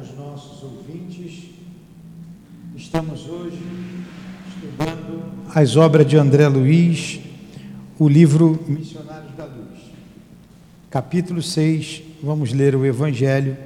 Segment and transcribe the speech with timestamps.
[0.00, 1.50] Os nossos ouvintes,
[2.76, 3.58] estamos hoje
[4.48, 7.18] estudando as obras de André Luiz,
[7.98, 9.80] o livro Missionários da Luz.
[10.88, 13.56] Capítulo 6, vamos ler o Evangelho,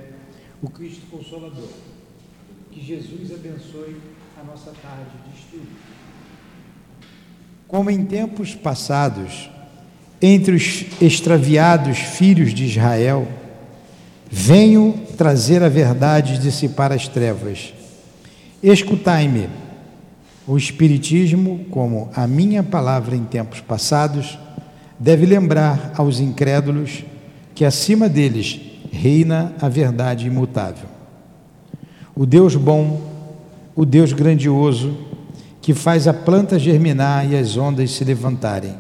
[0.63, 1.69] o Cristo Consolador.
[2.71, 3.97] Que Jesus abençoe
[4.41, 5.69] a nossa tarde de estudo.
[7.69, 9.51] Como em tempos passados,
[10.21, 13.29] entre os extraviados filhos de Israel,
[14.35, 17.73] Venho trazer a verdade e dissipar as trevas.
[18.63, 19.49] Escutai-me.
[20.47, 24.39] O Espiritismo, como a minha palavra em tempos passados,
[24.99, 27.05] deve lembrar aos incrédulos
[27.55, 28.61] que acima deles
[28.91, 30.89] reina a verdade imutável.
[32.15, 33.01] O Deus bom,
[33.75, 34.97] o Deus grandioso,
[35.61, 38.75] que faz a planta germinar e as ondas se levantarem.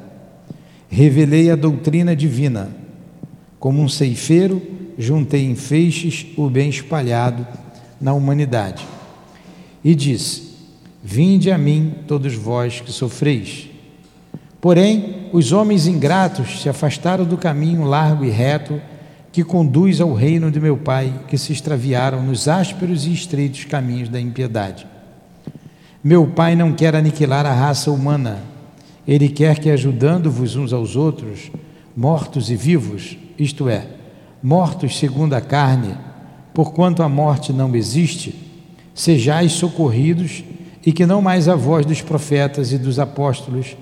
[0.88, 2.68] Revelei a doutrina divina,
[3.58, 4.60] como um ceifeiro
[4.98, 7.46] juntei em feixes o bem espalhado
[8.00, 8.86] na humanidade.
[9.84, 10.52] E disse:
[11.02, 13.68] Vinde a mim, todos vós que sofreis.
[14.60, 18.80] Porém, os homens ingratos se afastaram do caminho largo e reto
[19.32, 24.08] que conduz ao reino de meu Pai, que se extraviaram nos ásperos e estreitos caminhos
[24.08, 24.86] da impiedade.
[26.04, 28.42] Meu Pai não quer aniquilar a raça humana,
[29.08, 31.50] ele quer que, ajudando-vos uns aos outros,
[31.96, 33.86] mortos e vivos, isto é,
[34.42, 35.96] mortos segundo a carne,
[36.52, 38.34] porquanto a morte não existe,
[38.94, 40.42] sejais socorridos
[40.84, 43.76] e que não mais a voz dos profetas e dos apóstolos,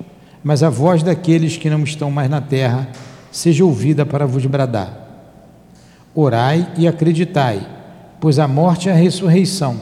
[0.45, 2.89] mas a voz daqueles que não estão mais na terra,
[3.33, 5.09] seja ouvida para vos bradar.
[6.15, 7.67] Orai e acreditai,
[8.21, 9.81] pois a morte é a ressurreição.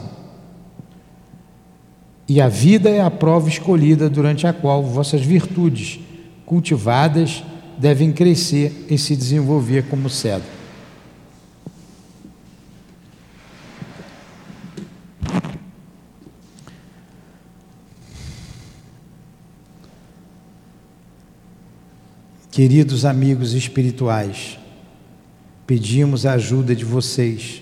[2.27, 5.99] E a vida é a prova escolhida durante a qual vossas virtudes,
[6.45, 7.43] cultivadas,
[7.77, 10.58] devem crescer e se desenvolver como cedro.
[22.51, 24.57] Queridos amigos espirituais,
[25.67, 27.61] pedimos a ajuda de vocês,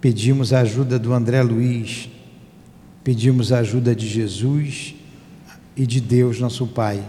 [0.00, 2.08] pedimos a ajuda do André Luiz,
[3.04, 4.94] pedimos a ajuda de Jesus
[5.76, 7.04] e de Deus, nosso Pai,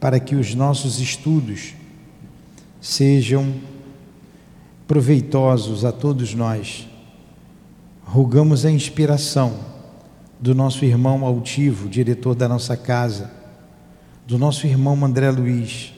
[0.00, 1.74] para que os nossos estudos
[2.80, 3.54] sejam
[4.88, 6.88] proveitosos a todos nós.
[8.02, 9.60] Rogamos a inspiração
[10.40, 13.43] do nosso irmão altivo, diretor da nossa casa
[14.26, 15.92] do nosso irmão André Luiz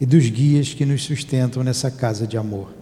[0.00, 2.74] e dos guias que nos sustentam nessa casa de amor.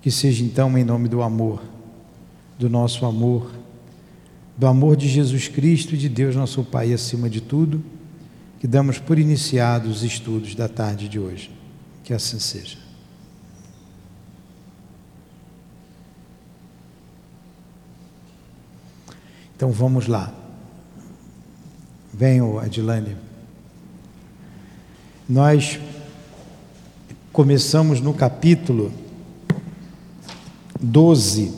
[0.00, 1.62] Que seja então em nome do amor,
[2.58, 3.50] do nosso amor,
[4.56, 7.84] do amor de Jesus Cristo e de Deus nosso Pai acima de tudo,
[8.60, 11.50] que damos por iniciados os estudos da tarde de hoje.
[12.02, 12.78] Que assim seja.
[19.54, 20.32] Então vamos lá.
[22.18, 23.16] Venham, Adilane.
[25.28, 25.78] Nós
[27.32, 28.90] começamos no capítulo
[30.80, 31.52] 12.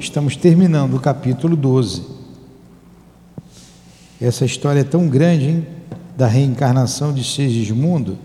[0.00, 2.02] Estamos terminando o capítulo 12.
[4.18, 5.66] Essa história é tão grande, hein?
[6.16, 8.16] Da reencarnação de Segismundo,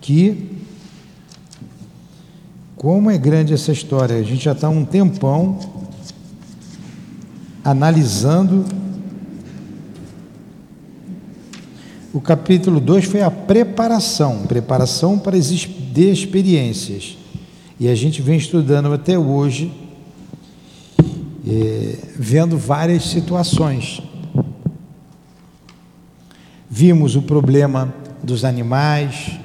[0.00, 0.56] que
[2.76, 4.14] como é grande essa história.
[4.14, 5.58] A gente já está um tempão
[7.64, 8.81] analisando
[12.14, 17.16] O capítulo 2 foi a preparação, preparação para de experiências.
[17.80, 19.72] E a gente vem estudando até hoje,
[21.48, 24.02] é, vendo várias situações.
[26.68, 29.38] Vimos o problema dos animais,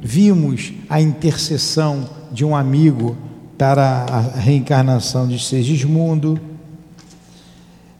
[0.00, 3.18] vimos a intercessão de um amigo
[3.58, 6.40] para a reencarnação de Segismundo.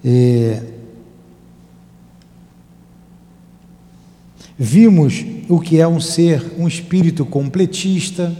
[0.03, 0.72] É,
[4.65, 8.33] Vimos o que é um ser, um espírito completista.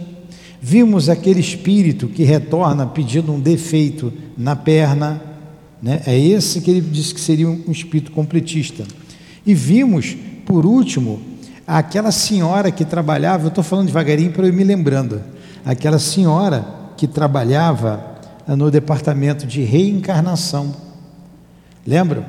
[0.61, 5.21] Vimos aquele espírito que retorna pedindo um defeito na perna.
[5.81, 6.01] Né?
[6.07, 8.85] É esse que ele disse que seria um espírito completista.
[9.45, 10.15] E vimos,
[10.45, 11.19] por último,
[11.67, 15.21] aquela senhora que trabalhava, eu estou falando devagarinho para eu me lembrando,
[15.65, 16.65] aquela senhora
[16.95, 18.15] que trabalhava
[18.47, 20.73] no departamento de reencarnação.
[21.85, 22.23] Lembram?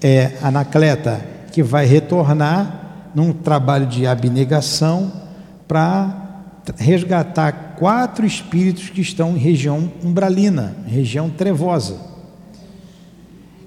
[0.00, 5.12] É, Anacleta que vai retornar num trabalho de abnegação
[5.66, 6.28] para
[6.76, 11.96] resgatar quatro espíritos que estão em região umbralina, região trevosa.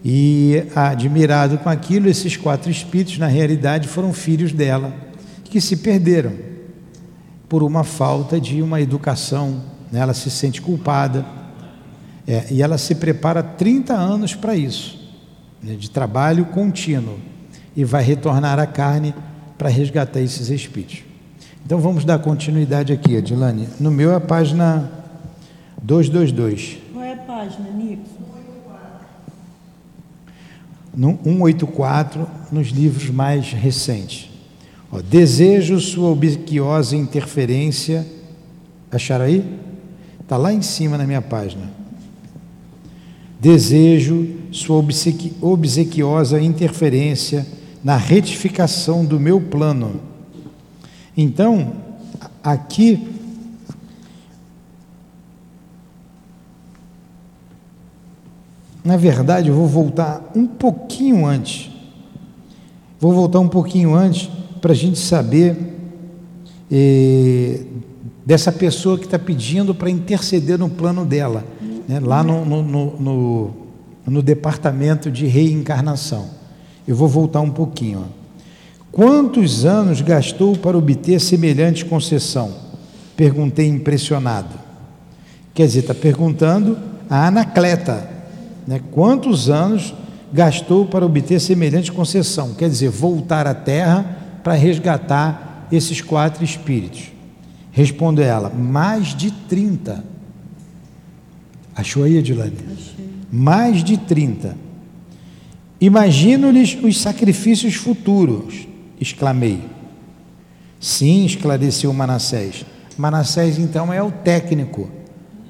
[0.04, 4.94] E admirado com aquilo, esses quatro espíritos, na realidade, foram filhos dela,
[5.44, 6.52] que se perderam.
[7.48, 9.62] por uma falta de uma educação,
[9.92, 10.00] né?
[10.00, 11.26] ela se sente culpada.
[12.26, 15.14] É, e ela se prepara 30 anos para isso,
[15.62, 15.76] né?
[15.76, 17.20] de trabalho contínuo,
[17.76, 19.14] e vai retornar à carne
[19.58, 21.04] para resgatar esses espíritos.
[21.66, 23.68] Então vamos dar continuidade aqui, Adilane.
[23.80, 24.92] No meu é a página
[25.82, 26.78] 222.
[26.92, 28.22] Qual é a página, Nixon?
[30.94, 34.30] No 184, nos livros mais recentes.
[34.92, 38.06] Ó, desejo sua obsequiosa interferência.
[38.92, 39.58] Acharam aí?
[40.20, 41.72] Está lá em cima na minha página.
[43.40, 47.48] Desejo sua obsequi, obsequiosa interferência
[47.84, 50.02] na retificação do meu plano.
[51.16, 51.74] Então,
[52.44, 53.08] aqui
[58.84, 61.70] Na verdade, eu vou voltar um pouquinho antes.
[63.00, 64.30] Vou voltar um pouquinho antes
[64.60, 65.56] para a gente saber
[66.72, 67.64] eh,
[68.26, 71.44] dessa pessoa que está pedindo para interceder no plano dela,
[71.88, 73.52] né, lá no, no, no,
[74.06, 76.30] no, departamento de reencarnação.
[76.88, 78.06] Eu vou voltar um pouquinho.
[78.08, 78.22] Ó.
[78.92, 82.54] Quantos anos gastou para obter semelhante concessão?
[83.16, 84.60] Perguntei impressionado.
[85.54, 86.78] Quer dizer, está perguntando
[87.10, 88.10] a Anacleta,
[88.68, 88.82] né?
[88.92, 89.94] quantos anos
[90.34, 92.54] gastou para obter semelhante concessão?
[92.54, 97.12] Quer dizer, voltar à terra para resgatar esses quatro espíritos.
[97.72, 100.04] Responde ela, mais de 30.
[101.76, 102.58] Achou aí, Edilane?
[102.74, 103.10] Achei.
[103.32, 104.58] Mais de 30.
[105.82, 108.68] Imagino-lhes os sacrifícios futuros
[109.02, 109.64] exclamei.
[110.80, 112.64] Sim, esclareceu Manassés.
[112.96, 114.90] Manassés, então, é o técnico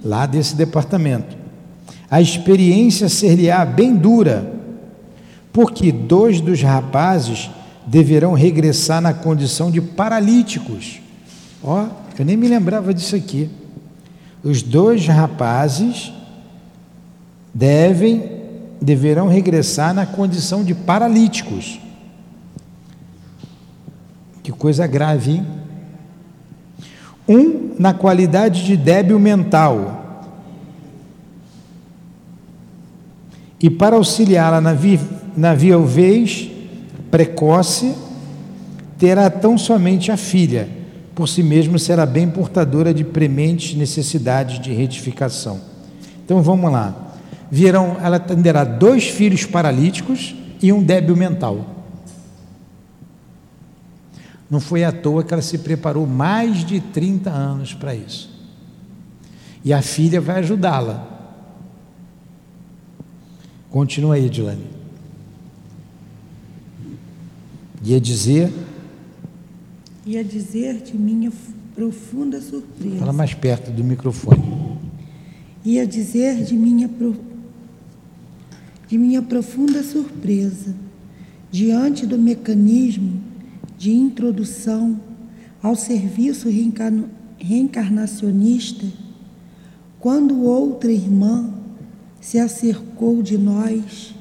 [0.04, 1.36] lá desse departamento.
[2.10, 4.54] A experiência ser-lhe-á bem dura,
[5.52, 7.50] porque dois dos rapazes
[7.86, 11.02] deverão regressar na condição de paralíticos.
[11.62, 11.88] Ó,
[12.18, 13.50] eu nem me lembrava disso aqui.
[14.44, 16.12] Os dois rapazes
[17.54, 18.41] devem
[18.82, 21.80] deverão regressar na condição de paralíticos.
[24.42, 25.48] Que coisa grave, hein?
[27.30, 30.26] Um, na qualidade de débil mental.
[33.62, 35.00] E para auxiliá-la na, vi,
[35.38, 36.50] na viuvez
[37.12, 37.94] precoce,
[38.98, 40.68] terá tão somente a filha,
[41.14, 45.62] por si mesmo será bem portadora de prementes necessidades de retificação.
[46.26, 47.11] Então vamos lá.
[47.52, 51.84] Virão, ela atenderá dois filhos paralíticos e um débil mental.
[54.50, 58.32] Não foi à toa que ela se preparou mais de 30 anos para isso.
[59.64, 61.08] E a filha vai ajudá-la.
[63.70, 64.66] Continua aí, Edilane.
[67.84, 68.52] Ia dizer.
[70.06, 71.32] Ia dizer de minha
[71.76, 72.98] profunda surpresa.
[72.98, 74.80] Fala mais perto do microfone.
[75.64, 77.31] Ia dizer de minha, pro...
[78.92, 80.76] de minha profunda surpresa,
[81.50, 83.22] diante do mecanismo
[83.78, 85.00] de introdução
[85.64, 86.50] ao serviço
[87.40, 88.86] reencarnacionista,
[89.98, 91.54] quando outra irmã
[92.20, 94.14] se acercou de nós,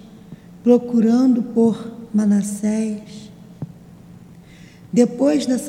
[0.62, 3.28] procurando por Manassés.
[4.92, 5.62] Depois das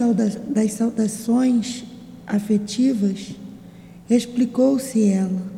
[0.73, 1.85] saudações
[2.27, 3.31] afetivas,
[4.07, 5.49] explicou-se ela,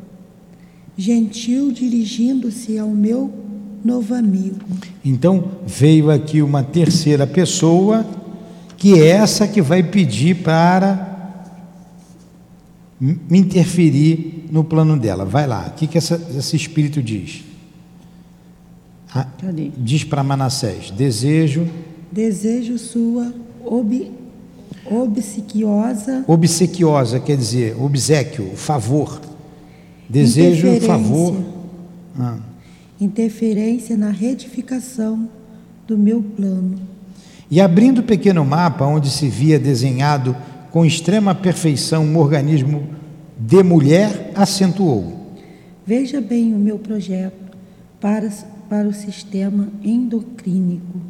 [0.96, 3.43] gentil dirigindo-se ao meu
[3.84, 4.58] novo amigo.
[5.04, 8.06] Então veio aqui uma terceira pessoa
[8.78, 11.12] que é essa que vai pedir para
[12.98, 15.24] me interferir no plano dela.
[15.24, 17.44] Vai lá, o que, que essa, esse espírito diz?
[19.14, 19.26] Ah,
[19.76, 21.68] diz para Manassés: desejo.
[22.10, 23.32] Desejo sua
[23.64, 24.10] ob,
[24.86, 26.24] obsequiosa.
[26.26, 29.20] Obsequiosa quer dizer obsequio, favor.
[30.08, 31.36] Desejo favor.
[32.18, 32.38] Ah.
[33.04, 35.28] Interferência na retificação
[35.86, 36.94] do meu plano
[37.50, 40.36] e abrindo o pequeno mapa onde se via desenhado
[40.70, 42.88] com extrema perfeição um organismo
[43.38, 45.36] de mulher, acentuou:
[45.86, 47.56] Veja bem o meu projeto
[48.00, 48.28] para,
[48.68, 51.00] para o sistema endocrínico.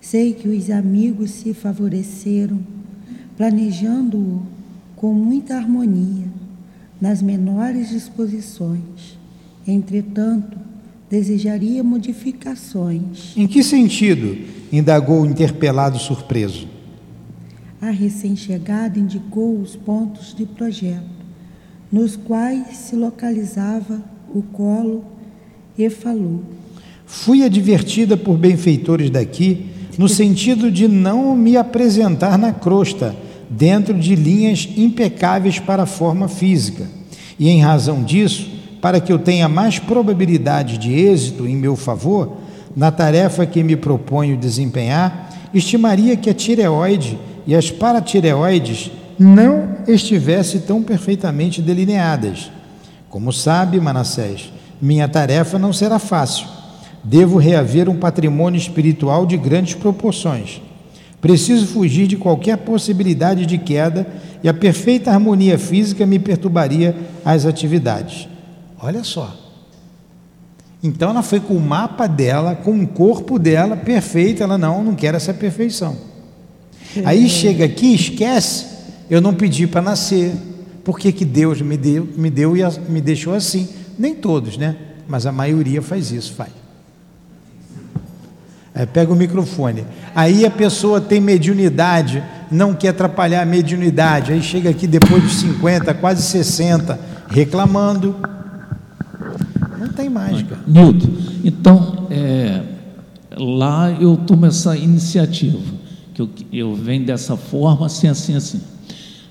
[0.00, 2.60] Sei que os amigos se favoreceram,
[3.36, 4.42] planejando-o
[4.94, 6.26] com muita harmonia,
[7.00, 9.18] nas menores disposições.
[9.66, 10.58] Entretanto,
[11.14, 13.36] desejaria modificações.
[13.36, 14.36] Em que sentido?
[14.72, 16.66] indagou o interpelado surpreso.
[17.80, 21.04] A recém-chegada indicou os pontos de projeto,
[21.92, 24.02] nos quais se localizava
[24.34, 25.04] o colo
[25.78, 26.42] e falou.
[27.06, 29.66] Fui advertida por benfeitores daqui,
[29.96, 33.14] no sentido de não me apresentar na crosta,
[33.48, 36.88] dentro de linhas impecáveis para a forma física.
[37.38, 38.53] E em razão disso,
[38.84, 42.36] para que eu tenha mais probabilidade de êxito em meu favor
[42.76, 50.60] na tarefa que me proponho desempenhar, estimaria que a tireoide e as paratireoides não estivessem
[50.60, 52.50] tão perfeitamente delineadas.
[53.08, 56.46] Como sabe, Manassés, minha tarefa não será fácil.
[57.02, 60.60] Devo reaver um patrimônio espiritual de grandes proporções.
[61.22, 64.06] Preciso fugir de qualquer possibilidade de queda
[64.42, 68.33] e a perfeita harmonia física me perturbaria as atividades.
[68.84, 69.34] Olha só.
[70.82, 74.42] Então ela foi com o mapa dela, com o corpo dela perfeito.
[74.42, 75.96] Ela não, não quer essa perfeição.
[77.02, 78.66] Aí chega aqui, esquece.
[79.08, 80.34] Eu não pedi para nascer.
[80.84, 83.66] Por que, que Deus me deu, me deu e me deixou assim?
[83.98, 84.76] Nem todos, né?
[85.08, 86.50] Mas a maioria faz isso, faz.
[88.74, 89.86] É, pega o microfone.
[90.14, 94.30] Aí a pessoa tem mediunidade, não quer atrapalhar a mediunidade.
[94.30, 97.00] Aí chega aqui depois dos 50, quase 60,
[97.30, 98.33] reclamando.
[99.96, 100.58] Tem mágica.
[100.66, 101.08] Nilton,
[101.44, 102.62] então, é,
[103.36, 105.58] lá eu tomo essa iniciativa,
[106.12, 108.60] que eu, eu venho dessa forma, assim, assim, assim.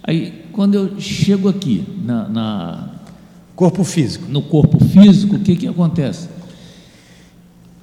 [0.03, 2.89] Aí, quando eu chego aqui na, na
[3.55, 6.27] corpo físico, no corpo físico, o que que acontece?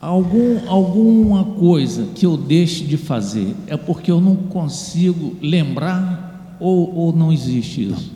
[0.00, 6.94] Algum, alguma coisa que eu deixe de fazer é porque eu não consigo lembrar ou,
[6.94, 8.12] ou não existe isso?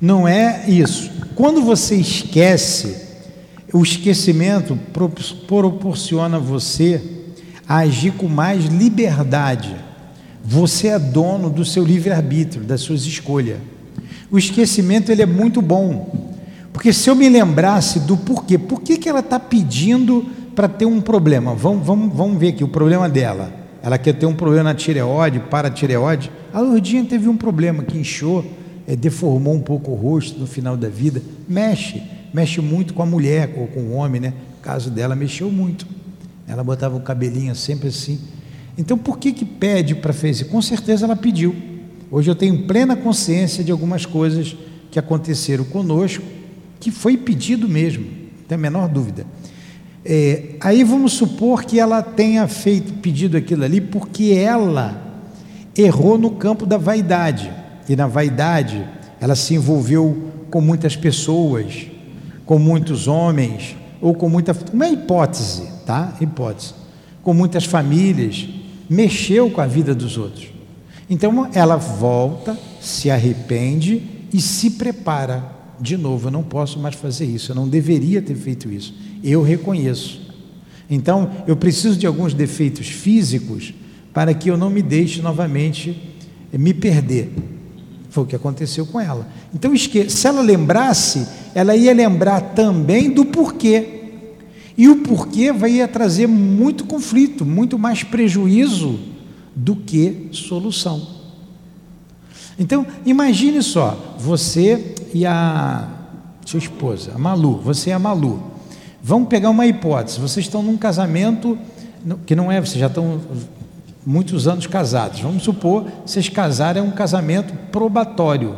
[0.00, 1.10] Não é isso.
[1.34, 3.09] Quando você esquece,
[3.72, 4.78] o esquecimento
[5.46, 7.00] proporciona você
[7.68, 9.74] a agir com mais liberdade.
[10.44, 13.58] Você é dono do seu livre-arbítrio, das suas escolhas.
[14.30, 16.34] O esquecimento ele é muito bom,
[16.72, 20.84] porque se eu me lembrasse do porquê, por que, que ela está pedindo para ter
[20.84, 21.54] um problema.
[21.54, 23.52] Vamos, vamos, vamos ver aqui o problema dela.
[23.82, 26.30] Ela quer ter um problema na tireoide, para a tireoide.
[26.52, 28.44] A Lourdinha teve um problema que inchou,
[28.86, 31.22] é, deformou um pouco o rosto no final da vida.
[31.48, 34.32] Mexe, mexe muito com a mulher ou com o homem, né?
[34.58, 35.86] O caso dela mexeu muito.
[36.46, 38.18] Ela botava o cabelinho sempre assim.
[38.76, 40.44] Então, por que que pede para fazer?
[40.44, 41.54] Com certeza ela pediu.
[42.10, 44.56] Hoje eu tenho plena consciência de algumas coisas
[44.90, 46.24] que aconteceram conosco,
[46.80, 49.24] que foi pedido mesmo, não tem a menor dúvida.
[50.04, 55.00] É, aí vamos supor que ela tenha feito pedido aquilo ali porque ela
[55.76, 57.52] errou no campo da vaidade.
[57.88, 58.84] E na vaidade
[59.20, 61.86] ela se envolveu com muitas pessoas,
[62.50, 64.52] com muitos homens, ou com muita.
[64.72, 66.16] Uma hipótese, tá?
[66.20, 66.74] Hipótese.
[67.22, 68.48] Com muitas famílias,
[68.88, 70.48] mexeu com a vida dos outros.
[71.08, 74.02] Então ela volta, se arrepende
[74.32, 75.60] e se prepara.
[75.78, 78.92] De novo, eu não posso mais fazer isso, eu não deveria ter feito isso
[79.22, 80.20] eu reconheço.
[80.88, 83.72] Então, eu preciso de alguns defeitos físicos
[84.12, 85.96] para que eu não me deixe novamente
[86.52, 87.30] me perder.
[88.10, 89.26] Foi o que aconteceu com ela.
[89.54, 94.00] Então, se ela lembrasse, ela ia lembrar também do porquê.
[94.76, 98.98] E o porquê vai trazer muito conflito, muito mais prejuízo
[99.54, 101.06] do que solução.
[102.58, 105.88] Então, imagine só, você e a
[106.44, 108.42] sua esposa, a Malu, você e a Malu.
[109.02, 111.56] Vamos pegar uma hipótese: vocês estão num casamento
[112.26, 113.20] que não é, vocês já estão
[114.04, 115.20] muitos anos casados.
[115.20, 118.54] Vamos supor, vocês casarem é um casamento probatório.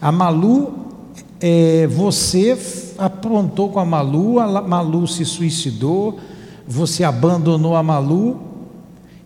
[0.00, 0.86] A Malu,
[1.40, 2.56] é, você
[2.96, 6.18] aprontou com a Malu, a Malu se suicidou,
[6.66, 8.40] você abandonou a Malu.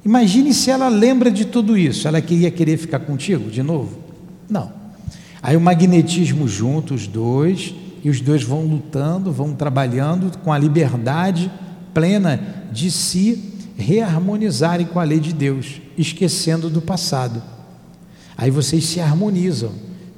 [0.04, 2.08] Imagine se ela lembra de tudo isso.
[2.08, 3.98] Ela queria querer ficar contigo de novo?
[4.48, 4.72] Não.
[5.42, 7.74] Aí o magnetismo junto, os dois,
[8.04, 11.50] e os dois vão lutando, vão trabalhando com a liberdade
[11.94, 12.40] plena
[12.72, 17.42] de se reharmonizarem com a lei de Deus, esquecendo do passado.
[18.36, 19.72] Aí vocês se harmonizam.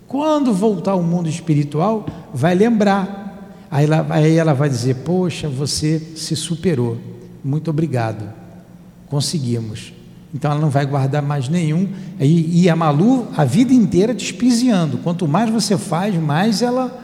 [0.06, 3.66] Quando voltar ao mundo espiritual, vai lembrar.
[3.70, 6.99] Aí ela, aí ela vai dizer: Poxa, você se superou.
[7.42, 8.25] Muito obrigado.
[9.08, 9.92] Conseguimos.
[10.32, 11.88] Então ela não vai guardar mais nenhum.
[12.18, 14.99] E, e a Malu, a vida inteira te espiziando.
[14.99, 17.02] Quanto mais você faz, mais ela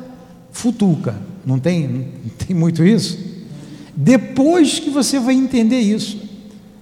[0.50, 1.14] futuca.
[1.44, 3.18] Não tem, não tem muito isso?
[3.94, 6.29] Depois que você vai entender isso,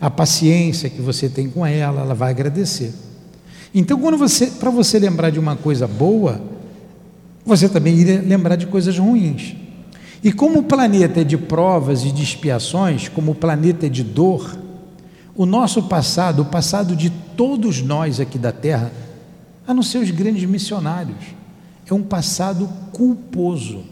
[0.00, 2.92] a paciência que você tem com ela, ela vai agradecer.
[3.74, 6.40] Então, quando você, para você lembrar de uma coisa boa,
[7.44, 9.56] você também iria lembrar de coisas ruins.
[10.22, 14.02] E como o planeta é de provas e de expiações, como o planeta é de
[14.02, 14.58] dor,
[15.34, 18.90] o nosso passado, o passado de todos nós aqui da Terra,
[19.66, 21.18] a não ser os grandes missionários,
[21.88, 23.84] é um passado culposo.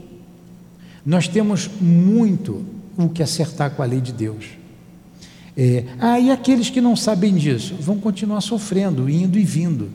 [1.05, 2.65] Nós temos muito
[2.97, 4.56] o que acertar com a lei de Deus.
[5.57, 9.91] É, ah, e aqueles que não sabem disso vão continuar sofrendo, indo e vindo.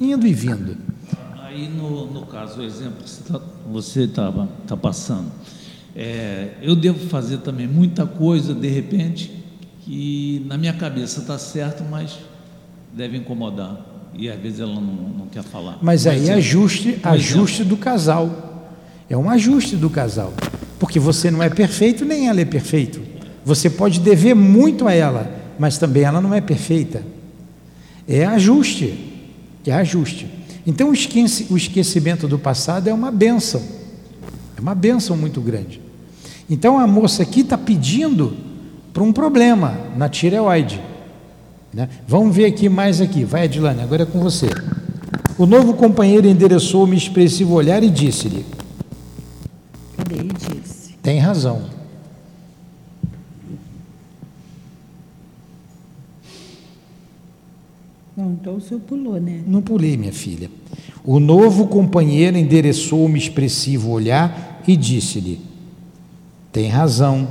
[0.00, 0.76] indo e vindo.
[1.40, 5.30] Aí, no, no caso, o exemplo que você estava tá, tá passando,
[5.94, 9.30] é, eu devo fazer também muita coisa, de repente,
[9.82, 12.18] que na minha cabeça está certo, mas
[12.92, 13.86] deve incomodar.
[14.14, 15.78] E às vezes ela não, não quer falar.
[15.80, 18.74] Mas aí é ajuste, ajuste do casal.
[19.08, 20.32] É um ajuste do casal.
[20.78, 23.00] Porque você não é perfeito, nem ela é perfeito.
[23.44, 27.02] Você pode dever muito a ela, mas também ela não é perfeita.
[28.06, 28.94] É ajuste.
[29.66, 30.28] É ajuste.
[30.66, 33.62] Então o esquecimento do passado é uma benção.
[34.56, 35.80] É uma benção muito grande.
[36.48, 38.36] Então a moça aqui está pedindo
[38.92, 40.80] para um problema na tireoide.
[41.72, 41.88] Né?
[42.06, 43.24] Vamos ver aqui mais aqui.
[43.24, 44.48] Vai, Adilane, agora é com você.
[45.38, 48.44] O novo companheiro endereçou-me expressivo olhar e disse-lhe:
[49.96, 50.22] Cadê?
[50.24, 50.94] Disse.
[51.02, 51.81] Tem razão.
[58.16, 59.42] Não, então o senhor pulou, né?
[59.46, 60.50] Não pulei, minha filha.
[61.04, 65.40] O novo companheiro endereçou-me expressivo olhar e disse-lhe:
[66.52, 67.26] Tem razão.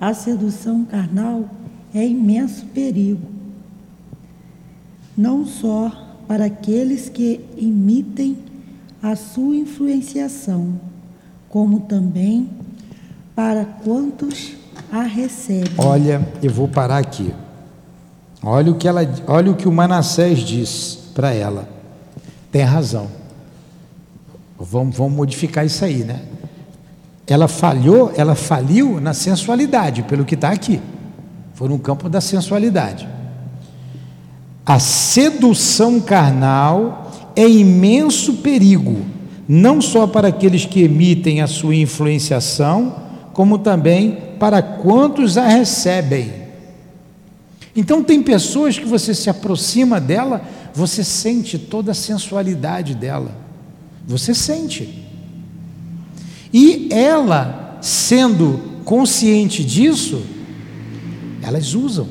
[0.00, 1.44] A sedução carnal
[1.92, 3.28] é imenso perigo,
[5.16, 5.92] não só
[6.26, 8.38] para aqueles que imitem
[9.02, 10.80] a sua influenciação,
[11.48, 12.48] como também
[13.34, 14.52] para quantos
[14.92, 15.72] a recebem.
[15.76, 17.32] Olha, eu vou parar aqui.
[18.42, 21.68] Olha o que ela, olha o que o Manassés diz para ela.
[22.50, 23.08] Tem razão.
[24.58, 26.20] Vamos, vamos modificar isso aí, né?
[27.26, 30.80] Ela falhou, ela faliu na sensualidade, pelo que está aqui.
[31.54, 33.06] Foi no campo da sensualidade.
[34.64, 39.04] A sedução carnal é imenso perigo,
[39.48, 42.96] não só para aqueles que emitem a sua influenciação,
[43.32, 46.39] como também para quantos a recebem.
[47.74, 50.42] Então, tem pessoas que você se aproxima dela,
[50.74, 53.32] você sente toda a sensualidade dela.
[54.06, 55.06] Você sente.
[56.52, 60.22] E ela, sendo consciente disso,
[61.42, 62.08] elas usam.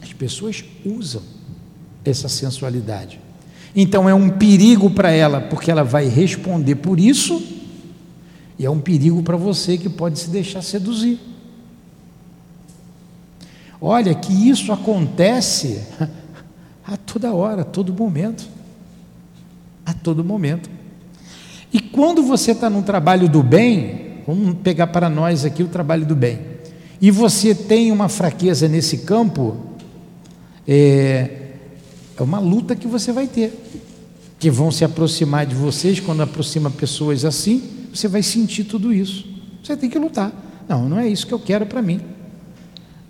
[0.00, 1.22] As pessoas usam
[2.04, 3.18] essa sensualidade.
[3.74, 7.42] Então é um perigo para ela, porque ela vai responder por isso,
[8.56, 11.18] e é um perigo para você que pode se deixar seduzir.
[13.86, 15.82] Olha que isso acontece
[16.86, 18.48] a toda hora, a todo momento.
[19.84, 20.70] A todo momento.
[21.70, 26.06] E quando você está num trabalho do bem, vamos pegar para nós aqui o trabalho
[26.06, 26.38] do bem,
[26.98, 29.54] e você tem uma fraqueza nesse campo,
[30.66, 31.50] é,
[32.16, 33.52] é uma luta que você vai ter.
[34.38, 39.26] Que vão se aproximar de vocês, quando aproxima pessoas assim, você vai sentir tudo isso.
[39.62, 40.32] Você tem que lutar.
[40.66, 42.13] Não, não é isso que eu quero para mim.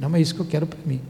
[0.08, 1.00] Não é isso que eu quero para mim.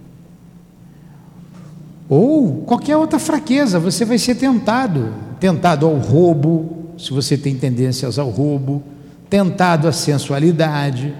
[2.08, 8.20] Ou qualquer outra fraqueza, você vai ser tentado, tentado ao roubo, se você tem tendências
[8.20, 8.84] ao roubo,
[9.28, 11.12] tentado à sensualidade,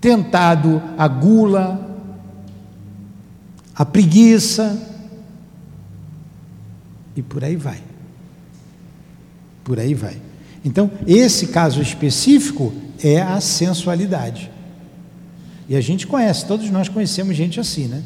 [0.00, 1.96] tentado à gula,
[3.74, 4.76] à preguiça,
[7.14, 7.78] e por aí vai.
[9.62, 10.16] Por aí vai.
[10.64, 12.72] Então, esse caso específico
[13.02, 14.50] é a sensualidade.
[15.70, 18.02] E a gente conhece, todos nós conhecemos gente assim, né?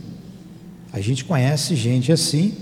[0.93, 2.53] A gente conhece gente assim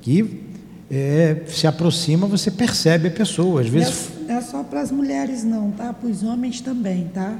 [0.00, 0.40] que
[0.88, 3.62] é, se aproxima, você percebe a pessoa.
[3.62, 4.10] Às vezes.
[4.24, 5.92] Não é, só para as mulheres, não, tá?
[5.92, 7.38] Para os homens também, tá?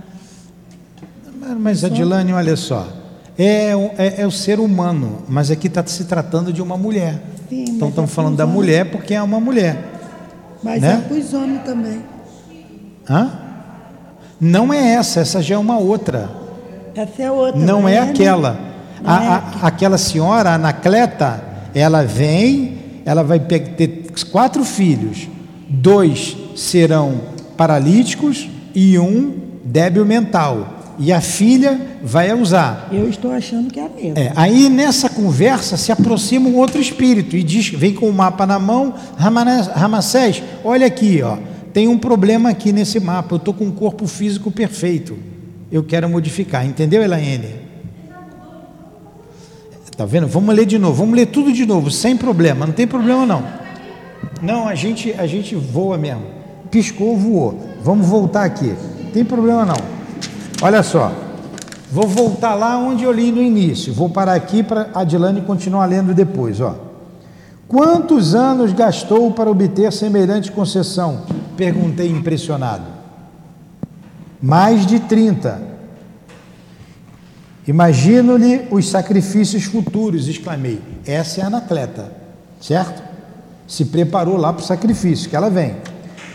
[1.60, 2.92] Mas, Adilane, olha só.
[3.38, 7.22] É, é, é, o ser humano, mas aqui está se tratando de uma mulher.
[7.48, 8.56] Sim, então estamos é falando da homens.
[8.56, 9.78] mulher porque é uma mulher.
[10.60, 10.94] Mas né?
[10.94, 12.02] é para os homens também.
[13.08, 13.30] Hã?
[14.40, 16.41] Não é essa, essa já é uma outra.
[16.94, 17.60] Essa é outra.
[17.60, 18.58] Não é, é aquela.
[19.02, 21.42] Não a, é a, aquela senhora, a Anacleta,
[21.74, 25.28] ela vem, ela vai ter quatro filhos.
[25.68, 27.20] Dois serão
[27.56, 30.80] paralíticos e um débil mental.
[30.98, 32.88] E a filha vai usar.
[32.92, 34.20] Eu estou achando que é a mesma.
[34.20, 38.46] É, aí nessa conversa se aproxima um outro espírito e diz, vem com o mapa
[38.46, 41.38] na mão, Ramassés, olha aqui, ó,
[41.72, 43.34] tem um problema aqui nesse mapa.
[43.34, 45.31] Eu estou com um corpo físico perfeito
[45.72, 46.66] eu quero modificar.
[46.66, 47.72] Entendeu, Elaine?
[49.90, 50.28] Está vendo?
[50.28, 50.94] Vamos ler de novo.
[50.94, 52.66] Vamos ler tudo de novo, sem problema.
[52.66, 53.42] Não tem problema não.
[54.42, 56.22] Não, a gente, a gente voa mesmo.
[56.70, 57.58] Piscou, voou.
[57.82, 58.74] Vamos voltar aqui.
[59.02, 59.76] Não tem problema não.
[60.60, 61.10] Olha só.
[61.90, 63.92] Vou voltar lá onde eu li no início.
[63.92, 66.60] Vou parar aqui para a Adilane continuar lendo depois.
[66.60, 66.74] Ó.
[67.66, 71.22] Quantos anos gastou para obter semelhante concessão?
[71.56, 72.91] Perguntei impressionado.
[74.42, 75.70] Mais de 30.
[77.66, 80.82] Imagino-lhe os sacrifícios futuros, exclamei.
[81.06, 82.12] Essa é a Anacleta,
[82.60, 83.00] certo?
[83.68, 85.76] Se preparou lá para o sacrifício, que ela vem.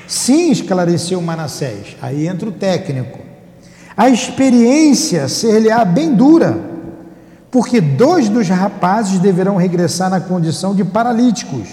[0.08, 1.98] Sim, esclareceu Manassés.
[2.02, 3.20] Aí entra o técnico.
[3.96, 6.58] A experiência ser-lhe-á bem dura,
[7.52, 11.68] porque dois dos rapazes deverão regressar na condição de paralíticos,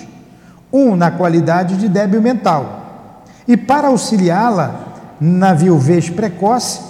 [0.73, 3.23] um na qualidade de débil mental.
[3.47, 4.94] E para auxiliá-la
[5.25, 6.81] na viuvez precoce,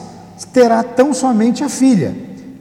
[0.53, 2.12] terá tão somente a filha,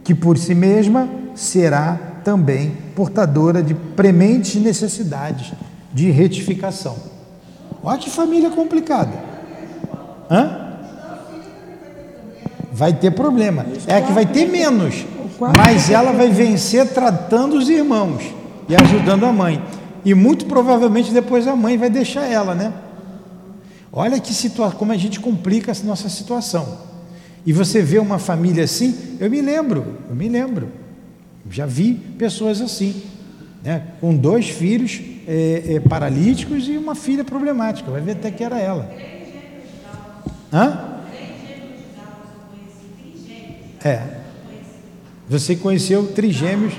[0.04, 5.52] que por si mesma será também portadora de prementes necessidades
[5.92, 6.94] de retificação.
[7.82, 9.12] Olha que família complicada.
[10.30, 10.76] Hã?
[12.72, 13.66] Vai ter problema.
[13.88, 15.04] É que vai ter menos,
[15.40, 18.22] mas ela vai vencer tratando os irmãos
[18.68, 19.60] e ajudando a mãe.
[20.04, 22.72] E muito provavelmente depois a mãe vai deixar ela, né?
[23.96, 26.80] Olha que situação, como a gente complica a nossa situação.
[27.46, 30.68] E você vê uma família assim, eu me lembro, eu me lembro,
[31.48, 33.04] já vi pessoas assim,
[33.62, 38.42] né, com dois filhos é, é, paralíticos e uma filha problemática, vai ver até que
[38.42, 38.90] era ela.
[40.52, 40.90] Hã?
[43.84, 44.02] É.
[45.28, 46.74] Você conheceu trigêmeos?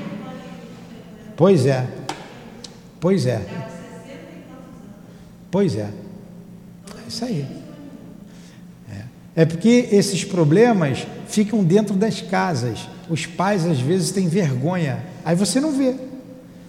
[1.38, 1.88] Pois é.
[3.00, 3.42] Pois é.
[5.50, 6.05] Pois é.
[7.06, 7.66] É isso aí.
[9.36, 12.88] É porque esses problemas ficam dentro das casas.
[13.10, 15.04] Os pais às vezes têm vergonha.
[15.26, 15.94] Aí você não vê.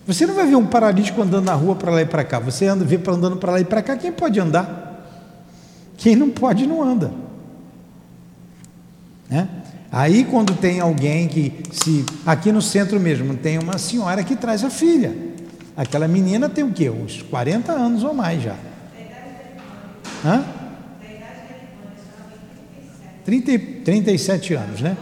[0.05, 2.41] Você não vai ver um paralítico andando na rua para lá e para cá.
[2.41, 3.97] Você anda, vê andando para lá e para cá.
[3.97, 4.85] Quem pode andar?
[5.97, 7.13] Quem não pode, não anda.
[9.31, 9.49] Né?
[9.91, 14.65] Aí quando tem alguém que se aqui no centro mesmo tem uma senhora que traz
[14.65, 15.17] a filha.
[15.77, 16.91] Aquela menina tem o quê?
[16.91, 18.57] Uns 40 anos ou mais já.
[20.27, 20.45] Hã?
[23.25, 24.97] 30, 37 anos, né?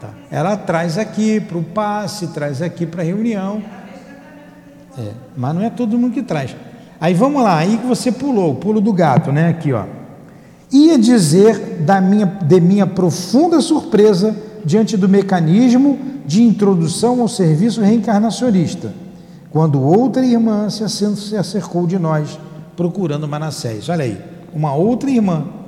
[0.00, 0.08] Tá.
[0.30, 3.62] Ela traz aqui para o passe, traz aqui para a reunião.
[4.98, 6.56] É, mas não é todo mundo que traz.
[6.98, 9.48] Aí vamos lá, aí que você pulou, o pulo do gato, né?
[9.48, 9.84] Aqui, ó.
[10.72, 17.82] Ia dizer da minha, de minha profunda surpresa diante do mecanismo de introdução ao serviço
[17.82, 18.94] reencarnacionista,
[19.50, 22.38] quando outra irmã se acercou de nós
[22.80, 23.90] procurando Manassés.
[23.90, 24.18] Olha aí,
[24.54, 25.60] uma outra irmã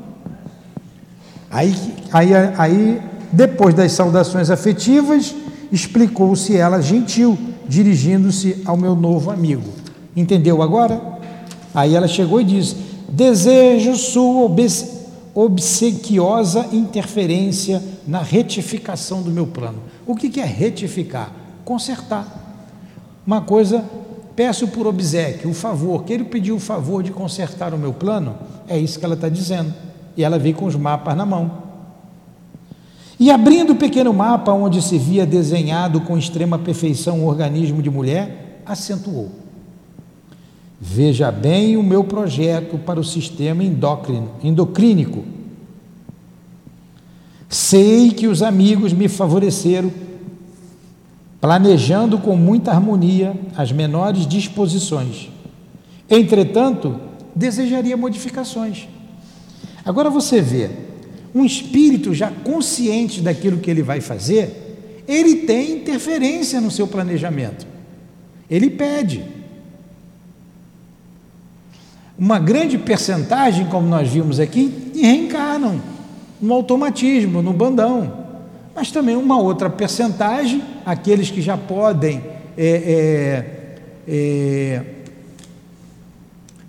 [1.53, 1.75] Aí,
[2.11, 5.35] aí, aí depois das saudações afetivas,
[5.71, 9.69] explicou-se ela gentil, dirigindo-se ao meu novo amigo.
[10.17, 10.99] Entendeu agora?
[11.75, 14.51] Aí ela chegou e disse: Desejo sua
[15.35, 19.81] obsequiosa interferência na retificação do meu plano.
[20.07, 21.31] O que é retificar?
[21.67, 22.27] Consertar.
[23.27, 23.85] Uma coisa,
[24.35, 28.37] peço por obsequio, o favor, que ele pediu o favor de consertar o meu plano,
[28.69, 29.73] é isso que ela está dizendo.
[30.17, 31.63] E ela veio com os mapas na mão.
[33.19, 37.89] E abrindo o pequeno mapa onde se via desenhado com extrema perfeição o organismo de
[37.89, 39.31] mulher, acentuou:
[40.81, 45.23] Veja bem o meu projeto para o sistema endócrino, endocrínico.
[47.49, 49.93] Sei que os amigos me favoreceram,
[51.43, 55.29] planejando com muita harmonia as menores disposições.
[56.09, 57.01] Entretanto,
[57.35, 58.87] desejaria modificações.
[59.85, 60.71] Agora você vê,
[61.35, 67.67] um espírito já consciente daquilo que ele vai fazer, ele tem interferência no seu planejamento.
[68.49, 69.25] Ele pede.
[72.17, 75.83] Uma grande percentagem, como nós vimos aqui, reencarnam
[76.41, 78.22] no automatismo, no bandão.
[78.75, 82.23] Mas também uma outra percentagem, aqueles que já podem
[82.57, 83.77] é, é,
[84.09, 84.85] é,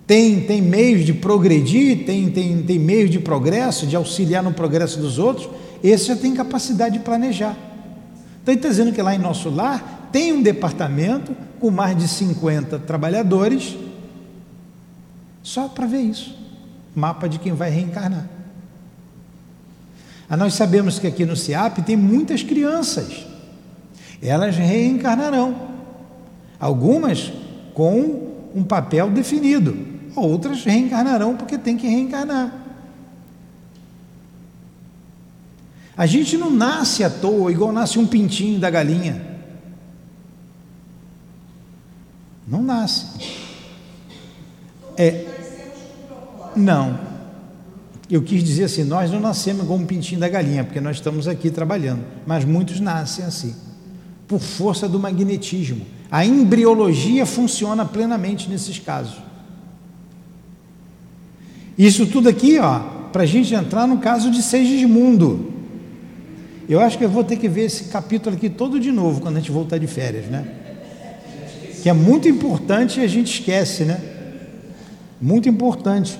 [0.06, 4.98] tem, tem meios de progredir, tem, tem, tem meios de progresso, de auxiliar no progresso
[4.98, 5.48] dos outros,
[5.82, 7.56] esse já tem capacidade de planejar.
[8.42, 12.06] Então, ele está dizendo que lá em nosso lar tem um departamento com mais de
[12.06, 13.76] 50 trabalhadores,
[15.42, 16.44] só para ver isso
[16.94, 18.28] mapa de quem vai reencarnar.
[20.34, 23.24] Ah, nós sabemos que aqui no CIAP tem muitas crianças,
[24.20, 25.68] elas reencarnarão,
[26.58, 27.32] algumas
[27.72, 32.52] com um papel definido outras reencarnarão porque tem que reencarnar.
[35.96, 39.24] A gente não nasce à toa, igual nasce um pintinho da galinha.
[42.44, 43.06] Não nasce.
[44.96, 45.26] É,
[46.56, 47.13] não.
[48.10, 51.26] Eu quis dizer assim: nós não nascemos igual um pintinho da galinha, porque nós estamos
[51.26, 53.54] aqui trabalhando, mas muitos nascem assim,
[54.28, 55.86] por força do magnetismo.
[56.10, 59.16] A embriologia funciona plenamente nesses casos.
[61.76, 62.78] Isso tudo aqui, ó,
[63.12, 65.52] para a gente entrar no caso de Segismundo.
[66.68, 69.36] Eu acho que eu vou ter que ver esse capítulo aqui todo de novo quando
[69.36, 70.46] a gente voltar de férias, né?
[71.82, 74.00] Que é muito importante e a gente esquece, né?
[75.20, 76.18] Muito importante.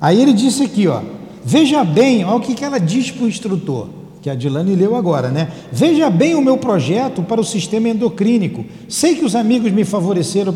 [0.00, 1.02] Aí ele disse aqui, ó,
[1.44, 3.88] veja bem, olha o que, ela diz para o instrutor,
[4.20, 5.50] que a Dilane leu agora, né?
[5.72, 8.64] Veja bem o meu projeto para o sistema endocrínico.
[8.88, 10.54] Sei que os amigos me favoreceram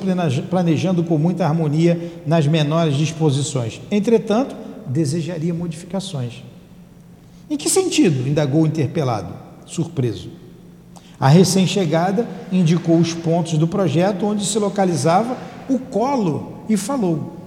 [0.51, 3.81] planejando com muita harmonia nas menores disposições.
[3.90, 6.42] Entretanto, desejaria modificações.
[7.49, 8.27] Em que sentido?
[8.27, 9.35] indagou o interpelado,
[9.66, 10.31] surpreso.
[11.21, 15.37] A recém-chegada indicou os pontos do projeto onde se localizava
[15.68, 17.42] o colo e falou: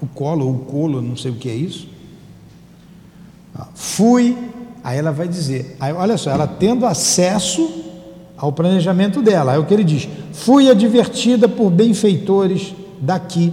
[0.00, 1.88] o colo ou o colo, não sei o que é isso.
[3.54, 4.36] Ah, fui,
[4.84, 7.84] aí ela vai dizer, aí, olha só, ela tendo acesso
[8.36, 13.52] ao planejamento dela, é o que ele diz: fui advertida por benfeitores daqui,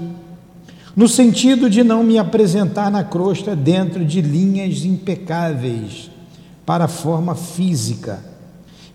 [0.95, 6.11] no sentido de não me apresentar na crosta dentro de linhas impecáveis
[6.65, 8.19] para a forma física,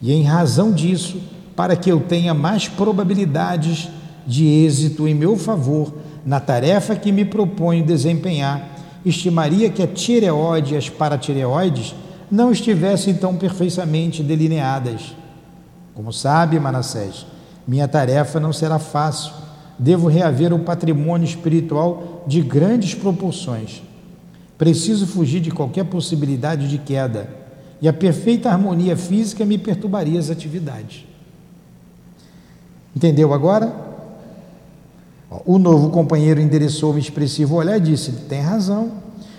[0.00, 1.20] e em razão disso,
[1.56, 3.88] para que eu tenha mais probabilidades
[4.26, 5.92] de êxito em meu favor
[6.28, 8.68] na tarefa que me proponho desempenhar,
[9.02, 11.94] estimaria que a tireoide e as paratireoides
[12.30, 15.16] não estivessem tão perfeitamente delineadas.
[15.94, 17.24] Como sabe, Manassés,
[17.66, 19.32] minha tarefa não será fácil.
[19.78, 23.82] Devo reaver um patrimônio espiritual de grandes proporções.
[24.58, 27.26] Preciso fugir de qualquer possibilidade de queda,
[27.80, 31.06] e a perfeita harmonia física me perturbaria as atividades.
[32.94, 33.88] Entendeu agora?
[35.30, 38.92] O novo companheiro endereçou um expressivo olhar e disse: tem razão.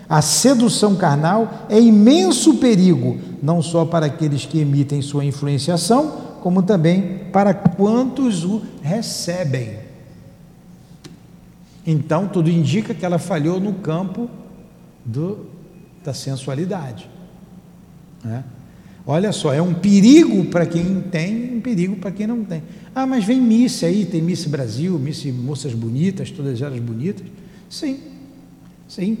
[0.08, 6.10] A sedução carnal é imenso perigo, não só para aqueles que emitem sua influenciação,
[6.42, 9.78] como também para quantos o recebem.
[11.86, 14.28] Então, tudo indica que ela falhou no campo
[15.04, 15.46] do,
[16.04, 17.08] da sensualidade.
[18.22, 18.44] Né?
[19.12, 22.62] Olha só, é um perigo para quem tem, um perigo para quem não tem.
[22.94, 27.26] Ah, mas vem Miss aí, tem Miss Brasil, Miss Moças Bonitas, todas elas bonitas.
[27.68, 27.98] Sim,
[28.86, 29.18] sim.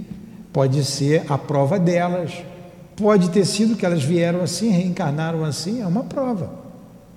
[0.52, 2.30] Pode ser a prova delas.
[2.94, 6.54] Pode ter sido que elas vieram assim, reencarnaram assim, é uma prova.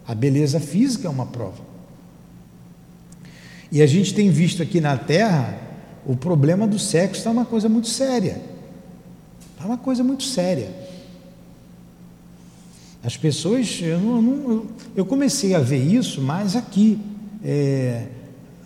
[0.07, 1.61] A beleza física é uma prova.
[3.71, 5.59] E a gente tem visto aqui na Terra
[6.07, 8.41] o problema do sexo está uma coisa muito séria.
[9.53, 10.91] Está uma coisa muito séria.
[13.03, 16.97] As pessoas, eu, não, eu comecei a ver isso mais aqui,
[17.43, 18.05] é,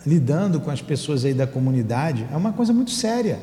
[0.06, 3.40] lidando com as pessoas aí da comunidade, é uma coisa muito séria.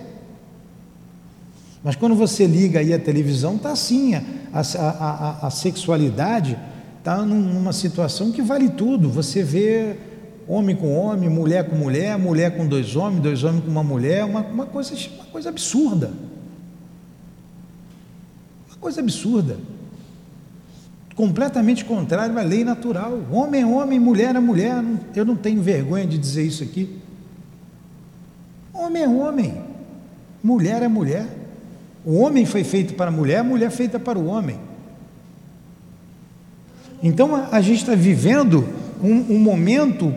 [1.84, 6.58] Mas quando você liga aí a televisão, está assim, a, a, a, a sexualidade
[6.98, 9.10] está numa situação que vale tudo.
[9.10, 9.98] Você vê
[10.48, 14.24] homem com homem, mulher com mulher, mulher com dois homens, dois homens com uma mulher,
[14.24, 16.14] uma, uma, coisa, uma coisa absurda.
[18.70, 19.58] Uma coisa absurda
[21.16, 23.20] completamente contrário à lei natural.
[23.32, 24.84] Homem é homem, mulher é mulher.
[25.16, 27.00] Eu não tenho vergonha de dizer isso aqui.
[28.74, 29.54] Homem é homem,
[30.44, 31.26] mulher é mulher.
[32.06, 34.60] O homem foi feito para a mulher, a mulher feita para o homem.
[37.02, 38.68] Então a, a gente está vivendo
[39.02, 40.14] um, um momento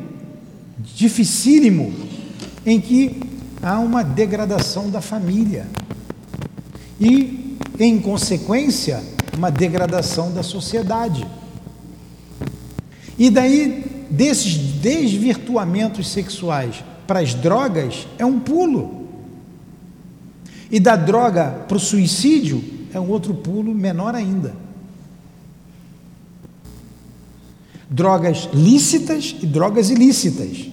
[0.79, 1.93] dificílimo
[2.67, 3.21] em que
[3.63, 5.67] há uma degradação da família.
[7.01, 9.01] E, em consequência,
[9.39, 11.25] uma degradação da sociedade.
[13.17, 19.07] E daí, desses desvirtuamentos sexuais para as drogas, é um pulo.
[20.71, 24.57] E da droga para o suicídio, é um outro pulo menor ainda.
[27.89, 30.69] Drogas lícitas e drogas ilícitas.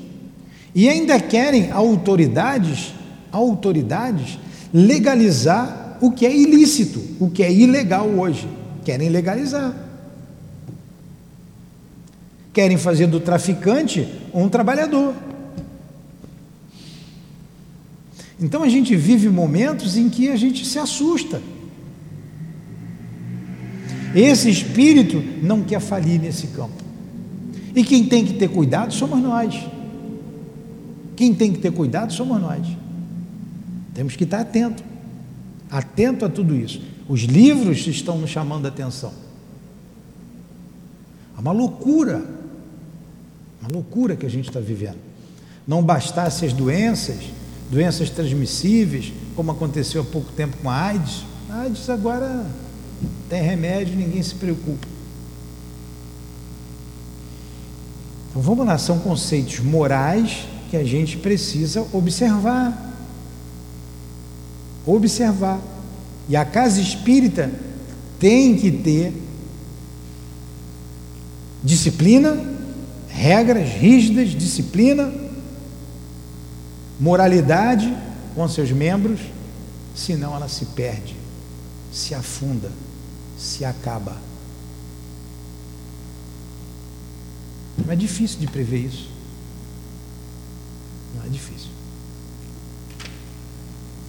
[0.74, 2.94] E ainda querem autoridades,
[3.32, 4.40] autoridades
[4.74, 8.48] legalizar o que é ilícito, o que é ilegal hoje.
[8.84, 9.74] Querem legalizar.
[12.54, 15.14] Querem fazer do traficante um trabalhador.
[18.40, 21.42] Então a gente vive momentos em que a gente se assusta.
[24.14, 26.84] Esse espírito não quer falir nesse campo.
[27.76, 29.68] E quem tem que ter cuidado somos nós.
[31.16, 32.66] Quem tem que ter cuidado somos nós.
[33.94, 34.84] Temos que estar atentos
[35.70, 36.82] atento a tudo isso.
[37.08, 39.14] Os livros estão nos chamando a atenção.
[41.38, 42.24] É uma loucura,
[43.62, 44.98] uma loucura que a gente está vivendo.
[45.68, 47.18] Não bastasse as doenças,
[47.70, 52.46] doenças transmissíveis, como aconteceu há pouco tempo com a AIDS, a AIDS agora
[53.30, 54.88] tem remédio, ninguém se preocupa.
[58.30, 62.85] Então vamos lá, são conceitos morais que a gente precisa observar
[64.86, 65.60] observar.
[66.28, 67.52] E a casa espírita
[68.20, 69.14] tem que ter
[71.64, 72.38] disciplina,
[73.08, 75.12] regras rígidas, disciplina,
[77.00, 77.96] moralidade
[78.34, 79.20] com seus membros,
[79.96, 81.16] senão ela se perde,
[81.92, 82.72] se afunda,
[83.38, 84.18] se acaba.
[87.78, 89.10] Não é difícil de prever isso.
[91.16, 91.75] Não é difícil.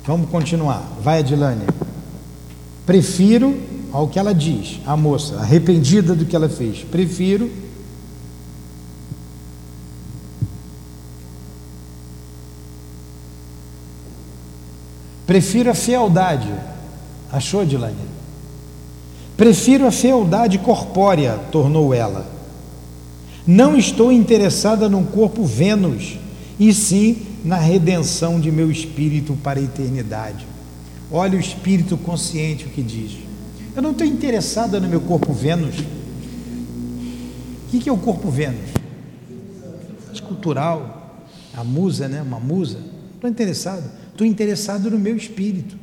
[0.06, 0.82] Vamos continuar.
[1.02, 1.66] Vai, Adilane.
[2.86, 3.58] Prefiro,
[3.92, 7.50] ao que ela diz, a moça, arrependida do que ela fez, prefiro
[15.26, 16.54] Prefiro a fealdade.
[17.32, 17.96] Achou, Dilane?
[19.36, 22.24] Prefiro a fealdade corpórea, tornou ela.
[23.44, 26.18] Não estou interessada num corpo Vênus,
[26.58, 30.46] e sim na redenção de meu espírito para a eternidade.
[31.10, 33.12] Olha o espírito consciente o que diz.
[33.74, 35.78] Eu não estou interessada no meu corpo Vênus.
[35.78, 38.68] O que é o corpo Vênus?
[40.12, 41.22] Escultural,
[41.54, 42.20] a musa, né?
[42.20, 42.78] Uma musa.
[43.14, 43.84] Estou interessado
[44.16, 45.76] estou interessado no meu espírito.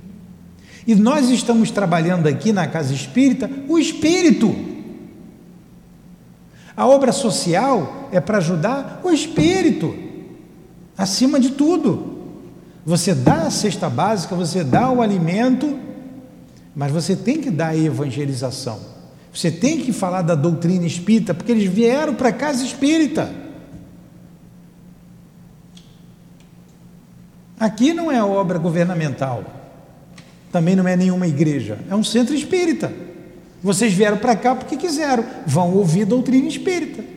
[0.86, 4.54] E nós estamos trabalhando aqui na casa espírita o espírito.
[6.76, 9.96] A obra social é para ajudar o espírito,
[10.98, 12.14] acima de tudo.
[12.86, 15.80] Você dá a cesta básica, você dá o alimento,
[16.76, 18.80] mas você tem que dar a evangelização.
[19.34, 23.34] Você tem que falar da doutrina espírita, porque eles vieram para a casa espírita.
[27.60, 29.44] Aqui não é obra governamental,
[30.52, 32.92] também não é nenhuma igreja, é um centro espírita.
[33.64, 37.13] Vocês vieram para cá porque quiseram, vão ouvir doutrina espírita.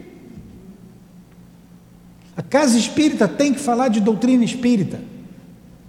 [2.37, 5.01] A casa espírita tem que falar de doutrina espírita,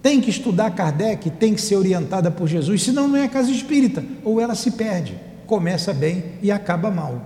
[0.02, 4.04] tem que estudar Kardec, tem que ser orientada por Jesus, senão não é casa espírita,
[4.24, 7.20] ou ela se perde, começa bem e acaba mal.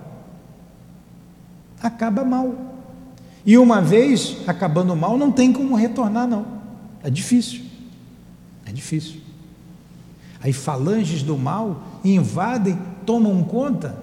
[1.81, 2.73] Acaba mal.
[3.45, 6.45] E uma vez acabando mal, não tem como retornar, não.
[7.03, 7.61] É difícil.
[8.65, 9.21] É difícil.
[10.41, 13.95] Aí falanges do mal invadem, tomam conta.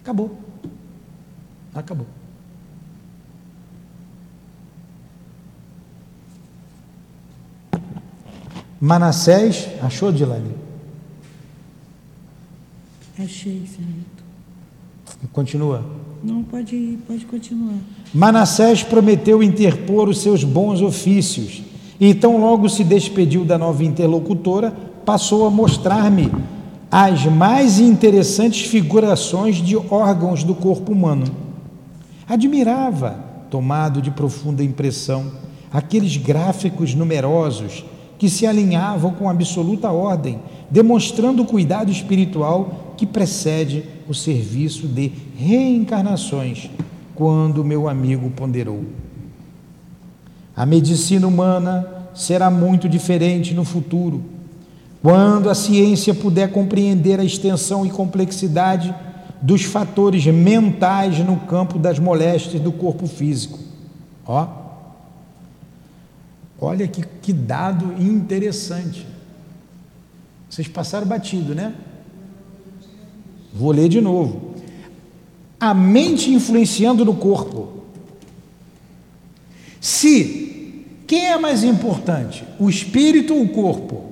[0.00, 0.36] Acabou.
[1.74, 2.06] Acabou.
[8.80, 10.50] Manassés, achou, Dilane?
[13.18, 14.18] Achei, Fernando.
[15.32, 15.84] Continua.
[16.22, 17.74] Não, pode, pode continuar.
[18.14, 21.62] Manassés prometeu interpor os seus bons ofícios
[22.00, 24.72] e então, logo se despediu da nova interlocutora,
[25.04, 26.30] passou a mostrar-me
[26.90, 31.24] as mais interessantes figurações de órgãos do corpo humano.
[32.28, 33.18] Admirava,
[33.50, 35.32] tomado de profunda impressão,
[35.72, 37.84] aqueles gráficos numerosos
[38.18, 45.12] que se alinhavam com absoluta ordem, demonstrando o cuidado espiritual que precede o serviço de
[45.36, 46.68] reencarnações,
[47.14, 48.84] quando meu amigo ponderou.
[50.56, 54.22] A medicina humana será muito diferente no futuro,
[55.00, 58.92] quando a ciência puder compreender a extensão e complexidade
[59.40, 63.60] dos fatores mentais no campo das moléstias do corpo físico.
[64.26, 64.67] Ó,
[66.60, 69.06] olha que, que dado interessante.
[70.48, 71.74] Vocês passaram batido, né?
[73.52, 74.54] Vou ler de novo.
[75.60, 77.82] A mente influenciando no corpo.
[79.80, 84.04] Se quem é mais importante, o espírito ou o corpo?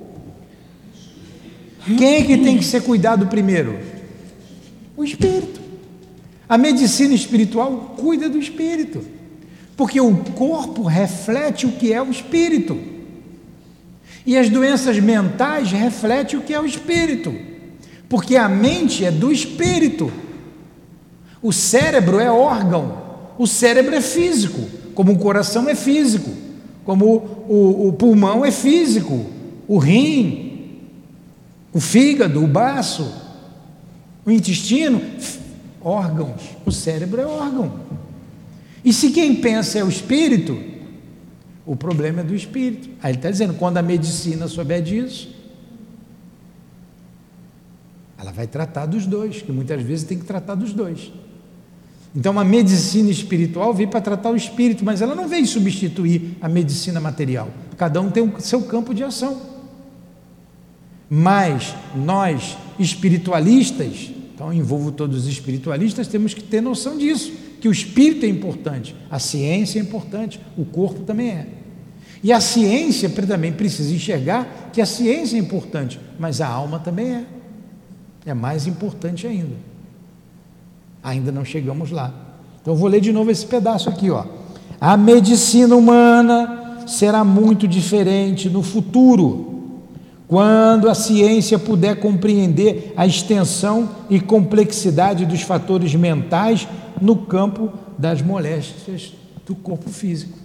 [1.98, 3.78] Quem é que tem que ser cuidado primeiro?
[4.96, 5.60] O espírito.
[6.48, 9.04] A medicina espiritual cuida do espírito,
[9.76, 12.78] porque o corpo reflete o que é o espírito.
[14.24, 17.34] E as doenças mentais refletem o que é o espírito,
[18.08, 20.12] porque a mente é do espírito.
[21.42, 22.98] O cérebro é órgão,
[23.38, 24.60] o cérebro é físico,
[24.94, 26.46] como o coração é físico
[26.86, 27.16] como
[27.48, 29.26] o, o pulmão é físico,
[29.66, 30.86] o rim,
[31.72, 33.12] o fígado, o baço,
[34.24, 35.02] o intestino,
[35.82, 36.56] órgãos.
[36.64, 37.72] O cérebro é órgão.
[38.86, 40.56] E se quem pensa é o espírito,
[41.66, 42.88] o problema é do espírito.
[43.02, 45.34] Aí ele está dizendo: quando a medicina souber disso,
[48.16, 51.12] ela vai tratar dos dois, que muitas vezes tem que tratar dos dois.
[52.14, 56.48] Então, a medicina espiritual veio para tratar o espírito, mas ela não veio substituir a
[56.48, 57.50] medicina material.
[57.76, 59.42] Cada um tem o seu campo de ação.
[61.10, 67.72] Mas nós, espiritualistas, então envolvo todos os espiritualistas, temos que ter noção disso, que o
[67.72, 71.46] espírito é importante, a ciência é importante, o corpo também é.
[72.22, 77.14] E a ciência também precisa enxergar que a ciência é importante, mas a alma também
[77.14, 77.24] é.
[78.24, 79.54] É mais importante ainda.
[81.02, 82.12] Ainda não chegamos lá.
[82.60, 84.24] Então vou ler de novo esse pedaço aqui, ó.
[84.80, 89.54] A medicina humana será muito diferente no futuro,
[90.26, 96.66] quando a ciência puder compreender a extensão e complexidade dos fatores mentais
[97.00, 99.12] no campo das moléstias
[99.46, 100.36] do corpo físico.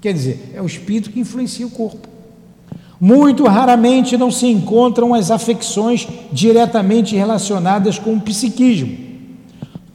[0.00, 2.08] Quer dizer, é o espírito que influencia o corpo.
[3.00, 8.96] Muito raramente não se encontram as afecções diretamente relacionadas com o psiquismo.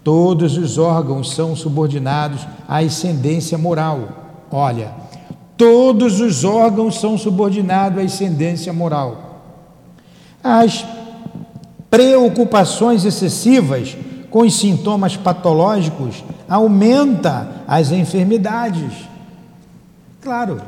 [0.03, 4.45] Todos os órgãos são subordinados à ascendência moral.
[4.51, 4.91] Olha,
[5.57, 9.41] todos os órgãos são subordinados à ascendência moral.
[10.43, 10.85] As
[11.89, 13.95] preocupações excessivas
[14.35, 18.91] com os sintomas patológicos aumenta as enfermidades.
[20.19, 20.61] Claro,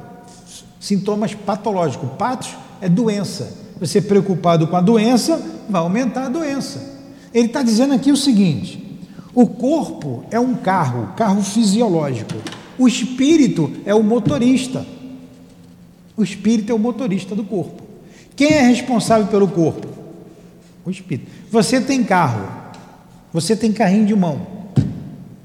[0.79, 2.07] sintomas patológicos.
[2.17, 3.57] Patos é doença.
[3.77, 6.81] Você preocupado com a doença, vai aumentar a doença.
[7.33, 9.01] Ele está dizendo aqui o seguinte:
[9.33, 12.35] o corpo é um carro, carro fisiológico.
[12.79, 14.85] O espírito é o motorista.
[16.15, 17.83] O espírito é o motorista do corpo.
[18.33, 19.89] Quem é responsável pelo corpo?
[20.85, 21.29] O espírito.
[21.51, 22.65] Você tem carro.
[23.37, 24.47] Você tem carrinho de mão.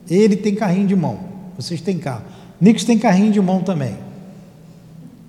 [0.09, 1.18] Ele tem carrinho de mão.
[1.59, 2.22] Vocês têm carro.
[2.59, 3.99] Nicos tem carrinho de mão também.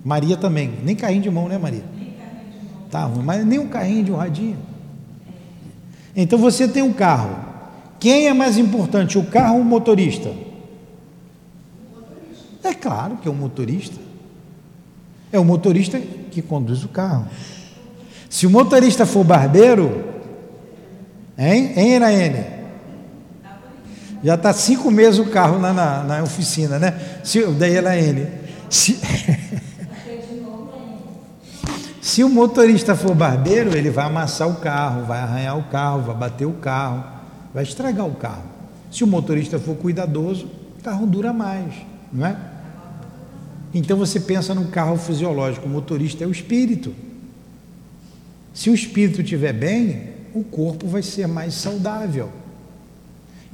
[0.02, 0.72] Maria também.
[0.82, 1.84] Nem carrinho de mão, né, Maria?
[1.94, 2.88] Nem carrinho de mão.
[2.90, 4.56] Tá ruim, mas nem um carrinho de um radinho.
[6.16, 7.36] Então você tem um carro.
[8.00, 10.30] Quem é mais importante, o carro ou o motorista?
[10.30, 12.68] O motorista.
[12.68, 14.00] É claro que é o motorista.
[15.30, 16.00] É o motorista
[16.30, 17.26] que conduz o carro.
[18.30, 20.02] Se o motorista for barbeiro,
[21.36, 22.53] hein, hein Iraene?
[24.24, 26.98] Já está cinco meses o carro na, na, na oficina, né?
[27.22, 28.26] Se, da Iraene.
[28.70, 28.98] Se...
[32.00, 36.14] Se o motorista for barbeiro, ele vai amassar o carro, vai arranhar o carro, vai
[36.14, 37.02] bater o carro,
[37.52, 38.44] vai estragar o carro.
[38.90, 40.46] Se o motorista for cuidadoso,
[40.78, 41.74] o carro dura mais,
[42.12, 42.36] não é?
[43.72, 46.94] Então você pensa no carro fisiológico, o motorista é o espírito.
[48.52, 52.30] Se o espírito estiver bem, o corpo vai ser mais saudável.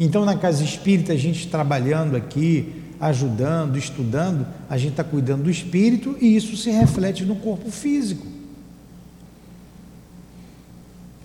[0.02, 5.50] Então, na casa espírita, a gente trabalhando aqui, ajudando, estudando, a gente está cuidando do
[5.50, 8.26] espírito e isso se reflete no corpo físico.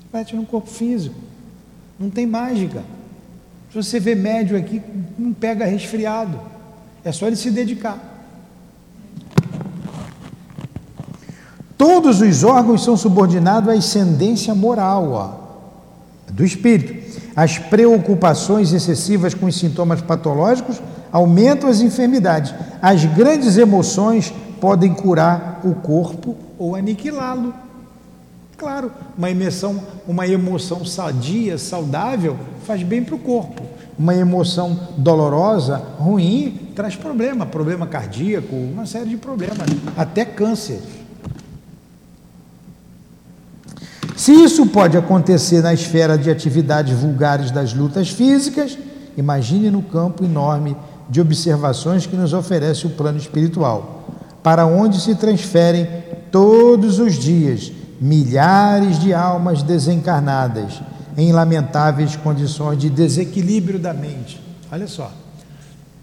[0.03, 1.15] reflete no corpo físico.
[1.97, 2.83] Não tem mágica.
[3.71, 4.81] Se você vê médio aqui,
[5.17, 6.37] não pega resfriado.
[7.01, 8.13] É só ele se dedicar.
[11.77, 17.04] Todos os órgãos são subordinados à ascendência moral ó, do espírito.
[17.35, 20.81] As preocupações excessivas com os sintomas patológicos
[21.11, 22.53] aumentam as enfermidades.
[22.81, 27.53] As grandes emoções podem curar o corpo ou aniquilá-lo.
[28.57, 33.63] Claro, uma emoção, uma emoção sadia, saudável, faz bem para o corpo.
[33.99, 39.67] Uma emoção dolorosa, ruim, traz problema, problema cardíaco, uma série de problemas,
[39.97, 40.81] até câncer.
[44.15, 48.77] Se isso pode acontecer na esfera de atividades vulgares das lutas físicas,
[49.17, 50.75] imagine no campo enorme
[51.09, 54.05] de observações que nos oferece o plano espiritual,
[54.41, 55.87] para onde se transferem
[56.31, 60.81] todos os dias milhares de almas desencarnadas
[61.17, 64.41] em lamentáveis condições de desequilíbrio da mente.
[64.71, 65.11] Olha só.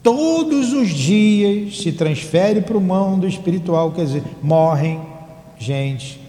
[0.02, 5.00] Todos os dias se transfere para o mundo espiritual, quer dizer, morrem
[5.58, 6.21] gente.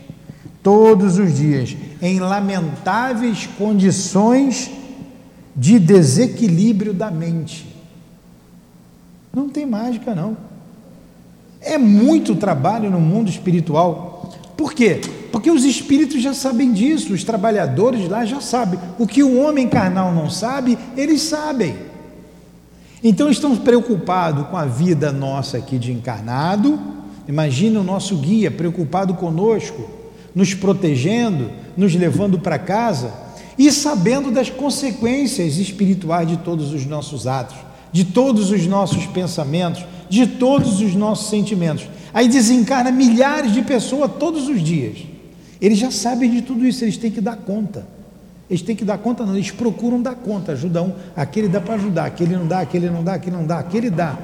[0.63, 4.71] Todos os dias, em lamentáveis condições
[5.55, 7.67] de desequilíbrio da mente.
[9.33, 10.37] Não tem mágica, não.
[11.59, 14.31] É muito trabalho no mundo espiritual.
[14.55, 15.01] Por quê?
[15.31, 18.79] Porque os espíritos já sabem disso, os trabalhadores lá já sabem.
[18.97, 21.75] O que o homem carnal não sabe, eles sabem.
[23.03, 26.79] Então estão preocupados com a vida nossa aqui de encarnado.
[27.27, 29.89] Imagina o nosso guia preocupado conosco,
[30.33, 33.13] nos protegendo, nos levando para casa
[33.57, 37.55] e sabendo das consequências espirituais de todos os nossos atos,
[37.91, 41.87] de todos os nossos pensamentos, de todos os nossos sentimentos.
[42.13, 44.99] Aí desencarna milhares de pessoas todos os dias.
[45.61, 47.87] Eles já sabem de tudo isso, eles têm que dar conta.
[48.49, 51.75] Eles têm que dar conta, não, eles procuram dar conta, ajudam um, aquele dá para
[51.75, 54.17] ajudar, aquele não dá, aquele não dá, aquele não dá, aquele dá.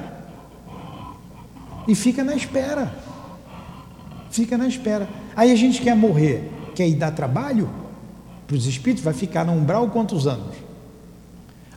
[1.88, 2.92] E fica na espera.
[4.30, 5.08] Fica na espera.
[5.34, 7.68] Aí a gente quer morrer, quer ir dar trabalho
[8.46, 10.56] para os espíritos, vai ficar no umbral quantos anos?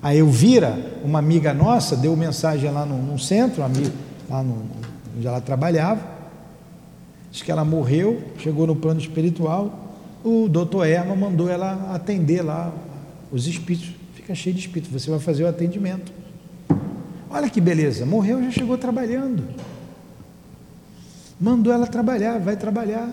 [0.01, 4.65] A Elvira, uma amiga nossa, deu mensagem lá no, no centro, lá no,
[5.15, 6.13] onde ela trabalhava,
[7.33, 12.71] Diz que ela morreu, chegou no plano espiritual, o doutor Erma mandou ela atender lá
[13.31, 13.91] os espíritos.
[14.13, 16.13] Fica cheio de espíritos, você vai fazer o atendimento.
[17.31, 19.43] Olha que beleza, morreu, já chegou trabalhando.
[21.41, 23.11] Mandou ela trabalhar, vai trabalhar.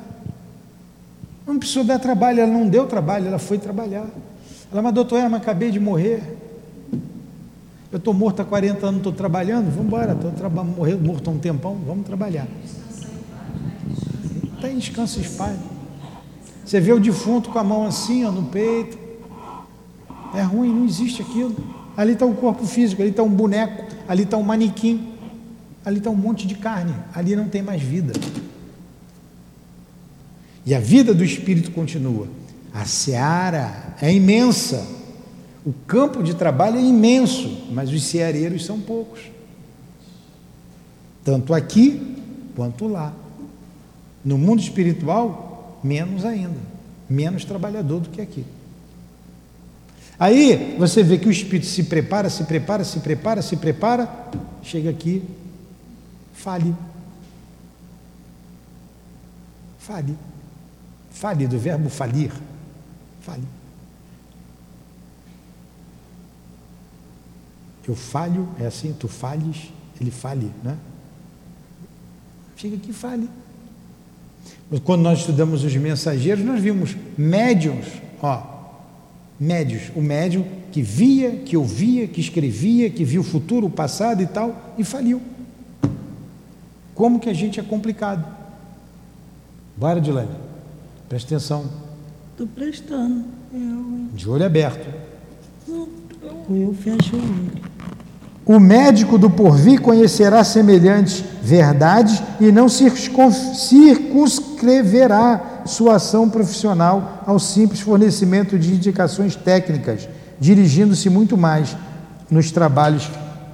[1.50, 4.06] Não precisou dar trabalho, ela não deu trabalho, ela foi trabalhar.
[4.70, 6.22] Ela, mas doutor, mas acabei de morrer.
[7.90, 11.38] Eu estou morto há 40 anos, estou trabalhando, vamos embora, estou traba morto há um
[11.38, 12.46] tempão, vamos trabalhar.
[14.60, 15.58] Tem descanso em paz.
[16.64, 18.96] Você vê o defunto com a mão assim, ó, no peito.
[20.32, 21.56] É ruim, não existe aquilo.
[21.96, 25.14] Ali está o corpo físico, ali está um boneco, ali está um manequim,
[25.84, 28.12] ali está um monte de carne, ali não tem mais vida.
[30.64, 32.28] E a vida do espírito continua.
[32.72, 34.86] A seara é imensa.
[35.64, 39.20] O campo de trabalho é imenso, mas os ceareiros são poucos.
[41.24, 42.16] Tanto aqui
[42.54, 43.12] quanto lá.
[44.24, 46.58] No mundo espiritual, menos ainda.
[47.08, 48.44] Menos trabalhador do que aqui.
[50.18, 54.28] Aí você vê que o espírito se prepara, se prepara, se prepara, se prepara,
[54.62, 55.22] chega aqui,
[56.34, 56.74] fale.
[59.78, 60.14] Fale.
[61.20, 62.32] Fale do verbo falir.
[63.20, 63.44] Fale.
[67.86, 70.78] Eu falho, é assim, tu falhes, ele fale, né?
[72.56, 73.28] Chega aqui, fale.
[74.82, 77.86] Quando nós estudamos os mensageiros, nós vimos médiums,
[78.22, 78.42] ó,
[79.38, 84.22] médios, o médium que via, que ouvia, que escrevia, que viu o futuro, o passado
[84.22, 85.20] e tal, e faliu.
[86.94, 88.24] Como que a gente é complicado?
[89.76, 90.48] Bora, Dilane,
[91.10, 91.64] presta atenção.
[92.30, 93.24] Estou prestando.
[93.52, 94.06] Eu...
[94.14, 94.86] De olho aberto.
[95.66, 95.88] Não,
[96.48, 97.50] eu fecho o olho.
[98.46, 107.80] O médico do porvir conhecerá semelhantes verdades e não circunscreverá sua ação profissional ao simples
[107.80, 110.08] fornecimento de indicações técnicas,
[110.38, 111.76] dirigindo-se muito mais
[112.30, 113.10] nos trabalhos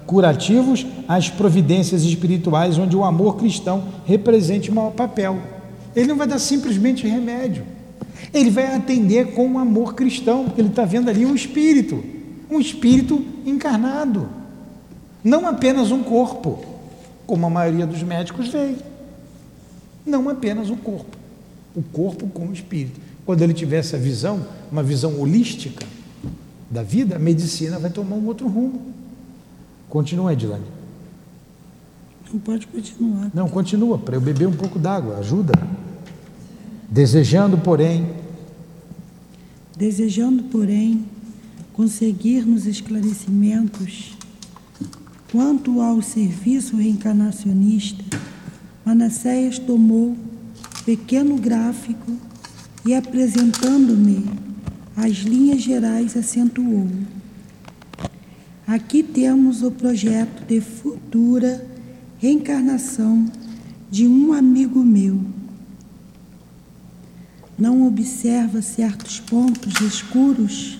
[0.06, 5.55] curativos às providências espirituais, onde o amor cristão represente o maior papel.
[5.96, 7.64] Ele não vai dar simplesmente remédio,
[8.32, 12.04] ele vai atender com o amor cristão, porque ele está vendo ali um espírito,
[12.50, 14.28] um espírito encarnado.
[15.24, 16.62] Não apenas um corpo,
[17.26, 18.74] como a maioria dos médicos vê.
[20.04, 21.16] Não apenas o corpo.
[21.74, 23.00] O corpo com o espírito.
[23.24, 25.84] Quando ele tiver essa visão, uma visão holística
[26.70, 28.82] da vida, a medicina vai tomar um outro rumo.
[29.88, 30.75] Continua, Edilane.
[32.32, 33.30] Não pode continuar.
[33.32, 35.52] Não, continua, para eu beber um pouco d'água, ajuda.
[36.88, 38.06] Desejando, porém.
[39.76, 41.04] Desejando, porém,
[41.72, 44.16] conseguir nos esclarecimentos
[45.30, 48.02] Quanto ao serviço reencarnacionista,
[48.84, 50.16] Manassés tomou
[50.84, 52.12] pequeno gráfico
[52.86, 54.24] e, apresentando-me
[54.96, 56.88] as linhas gerais, acentuou.
[58.66, 61.66] Aqui temos o projeto de futura
[62.18, 63.30] reencarnação
[63.90, 65.20] de um amigo meu.
[67.58, 70.78] Não observa certos pontos escuros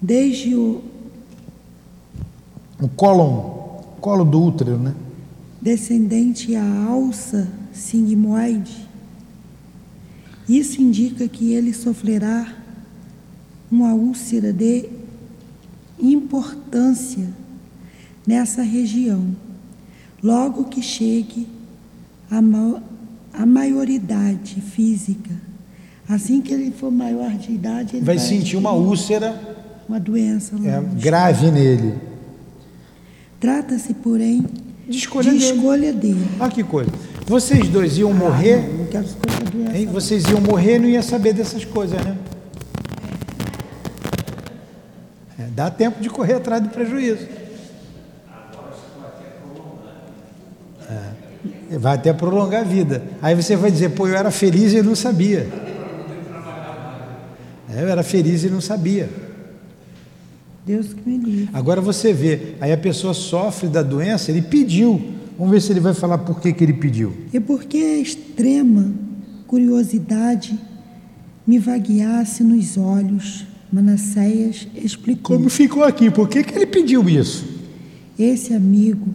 [0.00, 0.82] desde o,
[2.80, 3.60] o cólon
[4.00, 4.94] colo do útero, né?
[5.60, 8.88] Descendente à alça sigmoide.
[10.48, 12.56] Isso indica que ele sofrerá
[13.70, 14.88] uma úlcera de
[16.00, 17.28] importância
[18.26, 19.36] nessa região,
[20.22, 21.46] logo que chegue
[22.30, 22.82] a, ma
[23.32, 25.30] a maioridade física.
[26.08, 29.40] Assim que ele for maior de idade, ele vai, vai sentir uma úlcera,
[29.88, 31.94] uma doença é, grave nele.
[33.38, 34.44] Trata-se, porém,
[34.88, 35.52] de escolha, de dele.
[35.52, 36.26] escolha dele.
[36.38, 36.90] Olha que coisa.
[37.26, 38.56] Vocês dois iam morrer.
[38.56, 39.30] Ah, não quero escolha
[39.78, 39.86] hein?
[39.86, 42.16] Vocês iam morrer e não ia saber dessas coisas, né?
[45.38, 47.26] É, dá tempo de correr atrás do prejuízo.
[51.78, 53.04] Vai até prolongar a vida.
[53.22, 55.48] Aí você vai dizer, pô, eu era feliz e não sabia.
[57.72, 59.08] É, eu era feliz e não sabia.
[60.66, 61.48] Deus que me livre.
[61.52, 65.00] Agora você vê, aí a pessoa sofre da doença, ele pediu.
[65.38, 67.14] Vamos ver se ele vai falar por que, que ele pediu.
[67.32, 68.92] E porque a extrema
[69.46, 70.58] curiosidade
[71.46, 75.36] me vagueasse nos olhos, Manassés explicou.
[75.36, 76.10] Como ficou aqui?
[76.10, 77.44] Por que, que ele pediu isso?
[78.18, 79.08] Esse amigo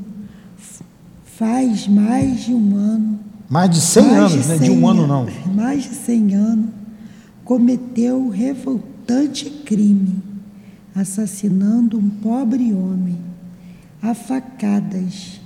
[1.38, 3.20] faz mais de um ano.
[3.50, 4.66] Mais de 100 mais anos, de 100, né?
[4.66, 5.28] De um ano não.
[5.54, 6.70] Mais de 100 anos,
[7.44, 10.24] cometeu revoltante crime
[10.96, 13.18] assassinando um pobre homem
[14.02, 15.42] a facadas,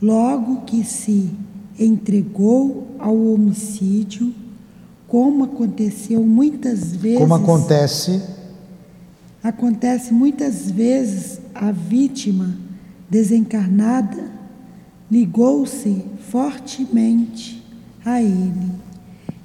[0.00, 1.30] logo que se
[1.78, 4.32] entregou ao homicídio,
[5.08, 7.18] como aconteceu muitas vezes.
[7.18, 8.22] Como acontece?
[9.42, 12.56] Acontece muitas vezes a vítima
[13.10, 14.35] desencarnada
[15.10, 17.62] ligou-se fortemente
[18.04, 18.70] a ele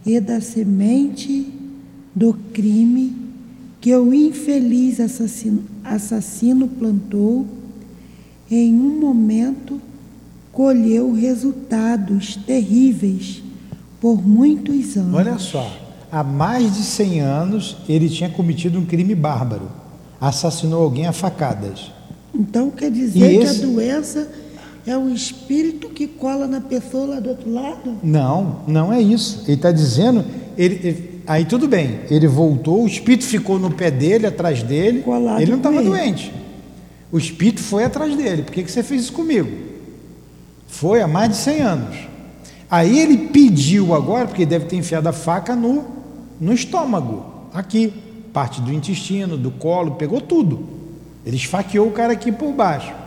[0.06, 1.52] e da semente
[2.14, 3.16] do crime
[3.80, 7.48] que o infeliz assassino, assassino plantou,
[8.50, 9.82] em um momento
[10.52, 13.42] colheu resultados terríveis
[14.00, 15.14] por muitos anos.
[15.14, 15.72] Olha só,
[16.12, 19.72] há mais de 100 anos ele tinha cometido um crime bárbaro,
[20.20, 21.92] assassinou alguém a facadas.
[22.34, 23.60] Então quer dizer esse...
[23.60, 24.28] que a doença
[24.86, 27.98] é o espírito que cola na pessoa lá do outro lado?
[28.04, 29.44] Não, não é isso.
[29.46, 30.26] Ele está dizendo,
[30.58, 35.02] ele, ele, aí tudo bem, ele voltou, o espírito ficou no pé dele, atrás dele,
[35.02, 36.34] Colado ele não estava doente.
[37.12, 38.44] O espírito foi atrás dele.
[38.44, 39.50] Por que, que você fez isso comigo?
[40.68, 41.98] Foi há mais de 100 anos.
[42.70, 45.86] Aí ele pediu agora, porque deve ter enfiado a faca no,
[46.40, 47.94] no estômago, aqui,
[48.32, 50.66] parte do intestino, do colo, pegou tudo.
[51.26, 53.01] Ele esfaqueou o cara aqui por baixo.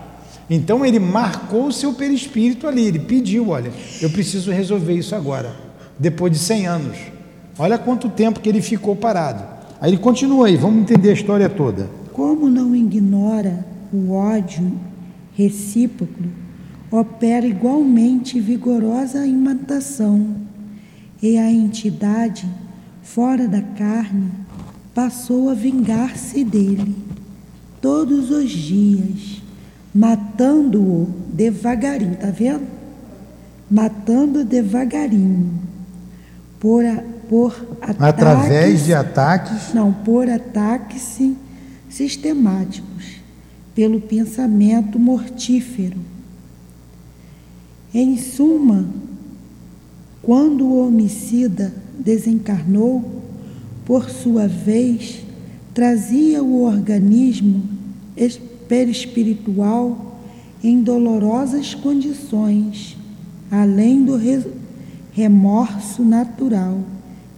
[0.48, 5.54] Então ele marcou o seu perispírito ali, ele pediu, olha, eu preciso resolver isso agora,
[5.98, 6.98] depois de 100 anos.
[7.58, 9.44] Olha quanto tempo que ele ficou parado.
[9.80, 11.88] Aí ele continua aí, vamos entender a história toda.
[12.12, 14.72] Como não ignora o ódio
[15.36, 16.22] recíproco,
[16.90, 20.36] opera igualmente vigorosa imitação,
[21.22, 22.46] e a entidade
[23.02, 24.30] fora da carne
[24.94, 26.94] passou a vingar-se dele
[27.80, 29.43] todos os dias
[29.94, 32.66] matando-o devagarinho, tá vendo?
[33.70, 35.60] Matando devagarinho,
[36.58, 41.20] por, a, por ataques, através de ataques, não, por ataques
[41.88, 43.20] sistemáticos,
[43.74, 45.98] pelo pensamento mortífero.
[47.92, 48.86] Em suma,
[50.20, 53.22] quando o homicida desencarnou,
[53.84, 55.22] por sua vez,
[55.72, 57.62] trazia o organismo
[58.68, 60.18] perispiritual
[60.62, 62.96] em dolorosas condições,
[63.50, 64.18] além do
[65.12, 66.80] remorso natural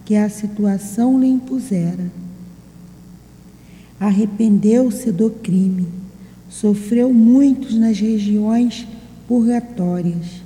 [0.05, 2.09] que a situação lhe impusera.
[3.99, 5.87] Arrependeu-se do crime,
[6.49, 8.87] sofreu muitos nas regiões
[9.27, 10.41] purgatórias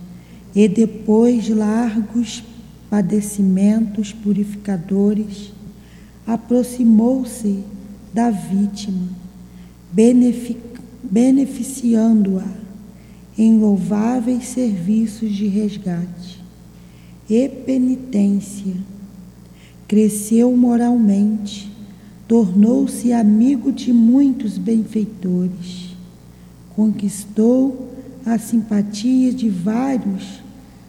[0.55, 2.43] e depois largos
[2.89, 5.53] padecimentos purificadores,
[6.25, 7.63] aproximou-se
[8.13, 9.07] da vítima,
[9.91, 10.70] beneficiando
[11.11, 12.47] beneficiando-a
[13.37, 16.41] em louváveis serviços de resgate
[17.29, 18.73] e penitência.
[19.89, 21.69] Cresceu moralmente,
[22.29, 25.89] tornou-se amigo de muitos benfeitores,
[26.73, 27.89] conquistou
[28.25, 30.39] a simpatia de vários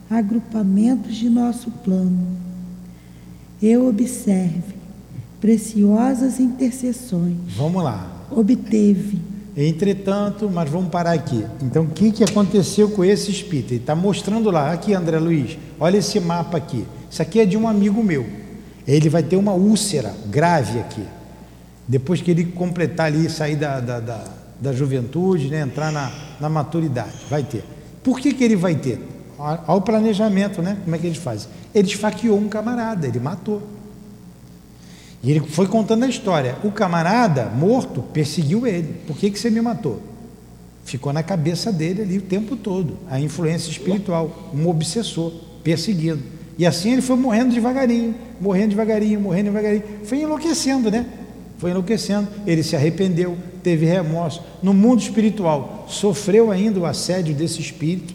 [0.08, 2.28] agrupamentos de nosso plano.
[3.60, 4.74] Eu observe
[5.40, 7.38] preciosas intercessões.
[7.56, 8.26] Vamos lá.
[8.30, 11.44] Obteve Entretanto, mas vamos parar aqui.
[11.62, 13.72] Então, o que, que aconteceu com esse espírito?
[13.72, 16.86] Ele está mostrando lá, aqui, André Luiz, olha esse mapa aqui.
[17.10, 18.26] Isso aqui é de um amigo meu.
[18.86, 21.04] Ele vai ter uma úlcera grave aqui.
[21.86, 24.24] Depois que ele completar ali, sair da, da, da,
[24.58, 27.64] da juventude, né, entrar na, na maturidade, vai ter.
[28.02, 29.00] Por que, que ele vai ter?
[29.38, 30.78] Olha o planejamento, né?
[30.84, 31.48] Como é que eles fazem?
[31.74, 33.62] Ele esfaqueou um camarada, ele matou.
[35.22, 36.56] E ele foi contando a história.
[36.64, 38.94] O camarada morto perseguiu ele.
[39.06, 40.02] Por que, que você me matou?
[40.84, 42.98] Ficou na cabeça dele ali o tempo todo.
[43.08, 46.20] A influência espiritual, um obsessor, perseguido.
[46.58, 49.84] E assim ele foi morrendo devagarinho, morrendo devagarinho, morrendo devagarinho.
[50.04, 51.06] Foi enlouquecendo, né?
[51.58, 52.28] Foi enlouquecendo.
[52.44, 54.42] Ele se arrependeu, teve remorso.
[54.60, 58.12] No mundo espiritual, sofreu ainda o assédio desse espírito.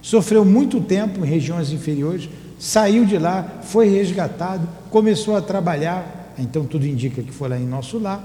[0.00, 6.64] Sofreu muito tempo em regiões inferiores, saiu de lá, foi resgatado, começou a trabalhar, então
[6.64, 8.22] tudo indica que foi lá em nosso lar,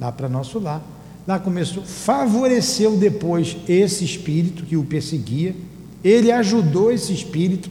[0.00, 0.82] lá para nosso lar.
[1.26, 5.54] Lá começou, favoreceu depois esse espírito que o perseguia,
[6.02, 7.70] ele ajudou esse espírito,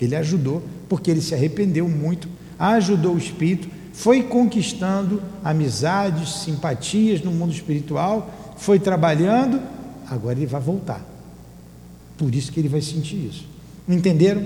[0.00, 2.28] ele ajudou, porque ele se arrependeu muito,
[2.58, 9.60] ajudou o espírito, foi conquistando amizades, simpatias no mundo espiritual, foi trabalhando,
[10.08, 11.04] agora ele vai voltar.
[12.18, 13.46] Por isso que ele vai sentir isso.
[13.88, 14.44] Entenderam?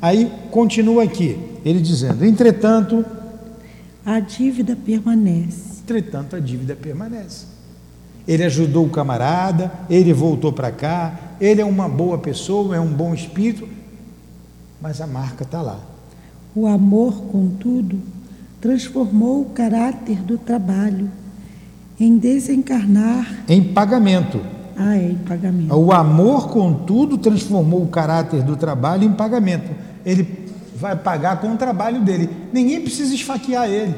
[0.00, 3.04] Aí continua aqui, ele dizendo: entretanto.
[4.04, 5.82] A dívida permanece.
[5.82, 7.44] Entretanto, a dívida permanece.
[8.26, 12.92] Ele ajudou o camarada, ele voltou para cá, ele é uma boa pessoa, é um
[12.92, 13.68] bom espírito,
[14.80, 15.78] mas a marca está lá.
[16.54, 18.00] O amor, contudo,
[18.60, 21.10] transformou o caráter do trabalho
[21.98, 23.44] em desencarnar.
[23.48, 24.40] Em pagamento.
[24.76, 25.74] Ah, é, em pagamento.
[25.74, 30.26] O amor, contudo, transformou o caráter do trabalho em pagamento ele
[30.76, 32.28] vai pagar com o trabalho dele.
[32.52, 33.94] Ninguém precisa esfaquear ele.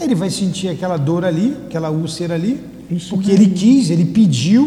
[0.00, 2.58] Ele vai sentir aquela dor ali, aquela úlcera ali,
[3.10, 4.66] porque ele quis, ele pediu,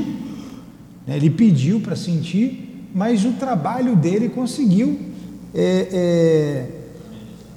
[1.08, 5.00] né, ele pediu para sentir, mas o trabalho dele conseguiu
[5.54, 6.70] é, é,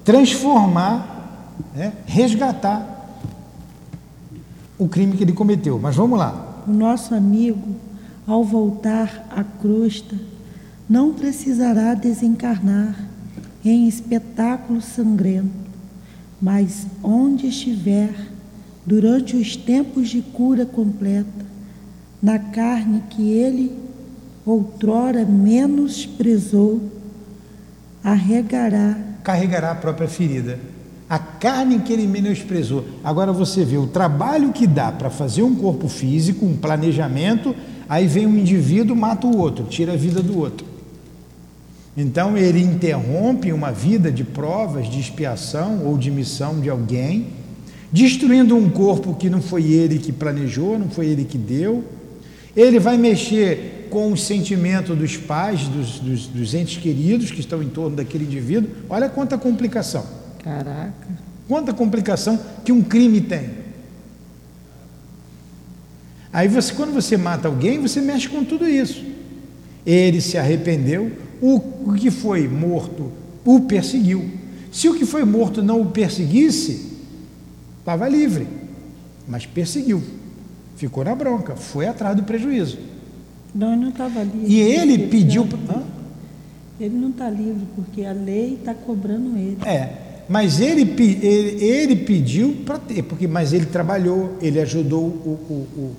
[0.03, 2.95] transformar, né, resgatar
[4.79, 5.79] o crime que ele cometeu.
[5.79, 6.65] Mas vamos lá.
[6.67, 7.77] O nosso amigo,
[8.27, 10.17] ao voltar à crosta,
[10.89, 12.97] não precisará desencarnar
[13.65, 15.51] em espetáculo sangrento,
[16.41, 18.15] mas onde estiver,
[18.85, 21.45] durante os tempos de cura completa,
[22.23, 23.77] na carne que ele
[24.45, 26.81] outrora menosprezou,
[28.03, 28.97] arregará.
[29.25, 30.61] Carregará a própria ferida.
[31.09, 32.85] A carne que ele menosprezou.
[33.03, 37.55] Agora você vê o trabalho que dá para fazer um corpo físico, um planejamento,
[37.89, 40.76] aí vem um indivíduo, mata o outro, tira a vida do outro.
[41.97, 47.29] Então ele interrompe uma vida de provas, de expiação ou de missão de alguém,
[47.91, 51.83] destruindo um corpo que não foi ele que planejou, não foi ele que deu.
[52.55, 57.63] Ele vai mexer com o sentimento dos pais, dos, dos, dos entes queridos que estão
[57.63, 58.71] em torno daquele indivíduo.
[58.91, 60.05] Olha quanta complicação.
[60.43, 60.93] Caraca.
[61.49, 63.51] Quanta complicação que um crime tem.
[66.33, 69.03] Aí você, quando você mata alguém, você mexe com tudo isso.
[69.87, 71.11] Ele se arrependeu,
[71.41, 73.11] o, que foi morto
[73.45, 74.29] o perseguiu.
[74.73, 76.93] Se o que foi morto não o perseguisse,
[77.79, 78.47] estava livre,
[79.27, 80.03] mas perseguiu,
[80.77, 82.79] ficou na bronca, foi atrás do prejuízo.
[83.55, 84.53] Não, ele não estava livre.
[84.53, 85.47] E ele pediu.
[86.79, 89.57] Ele não está livre, porque a lei está cobrando ele.
[89.65, 95.39] É, mas ele, ele, ele pediu para ter, porque, mas ele trabalhou, ele ajudou o,
[95.49, 95.97] o, o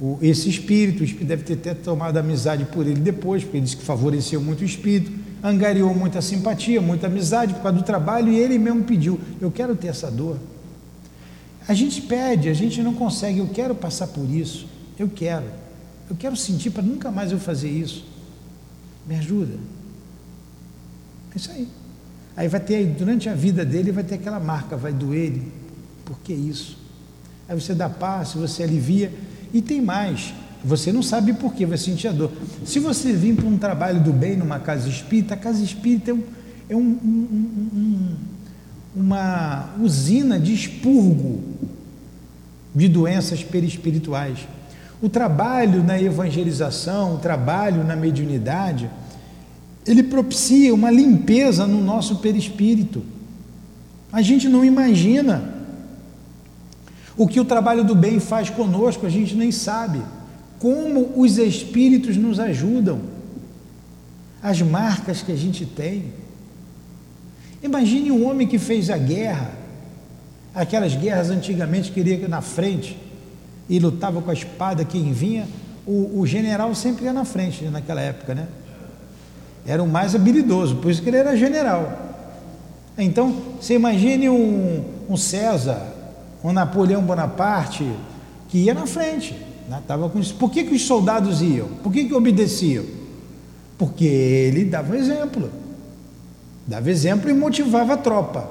[0.00, 3.64] o, esse espírito, o espírito deve ter até tomado amizade por ele depois, porque ele
[3.64, 5.10] disse que favoreceu muito o espírito,
[5.42, 9.74] angariou muita simpatia, muita amizade por causa do trabalho, e ele mesmo pediu: Eu quero
[9.74, 10.38] ter essa dor.
[11.66, 14.68] A gente pede, a gente não consegue, eu quero passar por isso,
[14.98, 15.46] eu quero,
[16.08, 18.04] eu quero sentir para nunca mais eu fazer isso.
[19.06, 19.54] Me ajuda.
[21.34, 21.68] É isso aí.
[22.36, 25.40] Aí vai ter, durante a vida dele, vai ter aquela marca, vai doer.
[26.04, 26.78] Por que isso?
[27.48, 29.12] Aí você dá paz, você alivia.
[29.52, 30.34] E tem mais,
[30.64, 32.32] você não sabe por que vai sentir a dor.
[32.64, 36.14] Se você vir para um trabalho do bem numa casa espírita, a casa espírita é,
[36.14, 36.22] um,
[36.68, 38.14] é um, um,
[38.96, 41.40] uma usina de expurgo
[42.74, 44.40] de doenças perispirituais.
[45.00, 48.90] O trabalho na evangelização, o trabalho na mediunidade,
[49.86, 53.02] ele propicia uma limpeza no nosso perispírito.
[54.10, 55.55] A gente não imagina
[57.16, 60.00] o que o trabalho do bem faz conosco, a gente nem sabe.
[60.58, 63.00] Como os espíritos nos ajudam,
[64.42, 66.12] as marcas que a gente tem.
[67.62, 69.50] Imagine um homem que fez a guerra,
[70.54, 72.96] aquelas guerras antigamente que iria na frente
[73.68, 75.48] e lutava com a espada, quem vinha,
[75.86, 78.46] o, o general sempre ia na frente naquela época, né?
[79.66, 82.06] Era o mais habilidoso, por isso que ele era general.
[82.96, 85.95] Então, você imagine um, um César,
[86.46, 87.84] um Napoleão Bonaparte
[88.48, 89.34] que ia na frente.
[89.68, 89.82] Né?
[89.84, 90.20] Tava com...
[90.20, 91.66] Por que, que os soldados iam?
[91.82, 92.84] Por que, que obedeciam?
[93.76, 95.50] Porque ele dava exemplo.
[96.64, 98.48] Dava exemplo e motivava a tropa.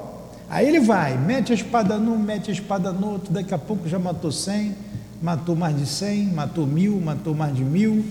[0.50, 3.88] Aí ele vai, mete a espada num, mete a espada no outro, daqui a pouco
[3.88, 4.76] já matou 100,
[5.22, 8.06] matou mais de 100, matou mil, matou mais de mil,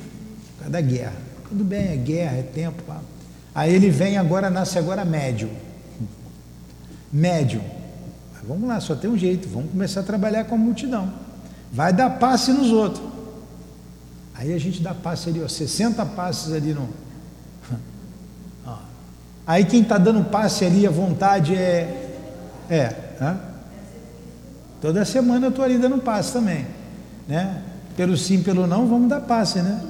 [0.63, 1.15] cada guerra.
[1.49, 2.83] Tudo bem, é guerra, é tempo.
[3.55, 5.51] Aí ele vem agora, nasce agora médium.
[7.13, 7.74] Médium.
[8.47, 11.13] Vamos lá, só tem um jeito, vamos começar a trabalhar com a multidão.
[11.73, 13.05] Vai dar passe nos outros.
[14.35, 16.89] Aí a gente dá passe ali, ó, 60 passes ali no.
[19.47, 22.11] Aí quem está dando passe ali, a vontade é.
[22.69, 22.95] É.
[23.21, 23.39] Hã?
[24.81, 26.67] Toda semana eu estou ali dando passe também.
[27.27, 27.63] Né?
[27.97, 29.83] Pelo sim, pelo não, vamos dar passe, né?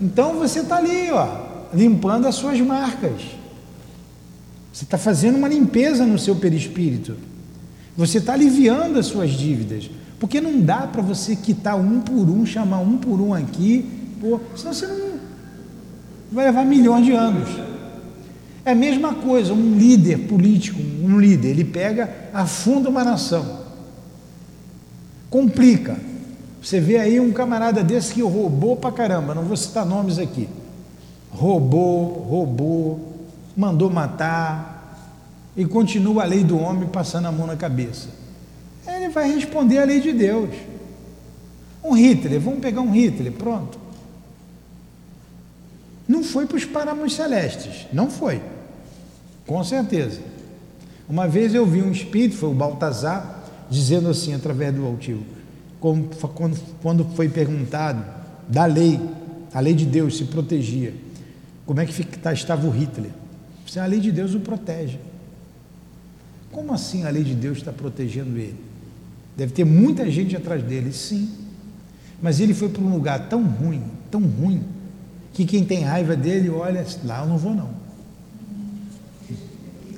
[0.00, 1.26] Então você está ali, ó,
[1.72, 3.22] limpando as suas marcas.
[4.72, 7.16] Você está fazendo uma limpeza no seu perispírito.
[7.96, 9.88] Você está aliviando as suas dívidas.
[10.18, 13.84] Porque não dá para você quitar um por um, chamar um por um aqui,
[14.20, 15.16] pô, senão você não
[16.32, 17.48] vai levar milhões de anos.
[18.64, 23.60] É a mesma coisa, um líder político, um líder, ele pega, afunda uma nação,
[25.30, 25.96] complica.
[26.62, 30.48] Você vê aí um camarada desse que roubou pra caramba, não vou citar nomes aqui.
[31.30, 34.75] Roubou, roubou, mandou matar,
[35.56, 38.08] e continua a lei do homem passando a mão na cabeça.
[38.86, 40.50] Ele vai responder a lei de Deus.
[41.82, 43.78] Um Hitler, vamos pegar um Hitler, pronto.
[46.06, 48.40] Não foi para os paramos celestes, não foi,
[49.46, 50.20] com certeza.
[51.08, 55.24] Uma vez eu vi um espírito, foi o Baltazar, dizendo assim, através do altivo,
[55.80, 58.04] quando foi perguntado
[58.48, 59.00] da lei,
[59.52, 60.94] a lei de Deus se protegia.
[61.64, 63.10] Como é que tá, estava o Hitler?
[63.76, 64.98] A lei de Deus o protege.
[66.56, 68.56] Como assim a lei de Deus está protegendo ele?
[69.36, 71.28] Deve ter muita gente atrás dele, sim.
[72.22, 74.64] Mas ele foi para um lugar tão ruim, tão ruim,
[75.34, 77.68] que quem tem raiva dele olha, lá eu não vou não.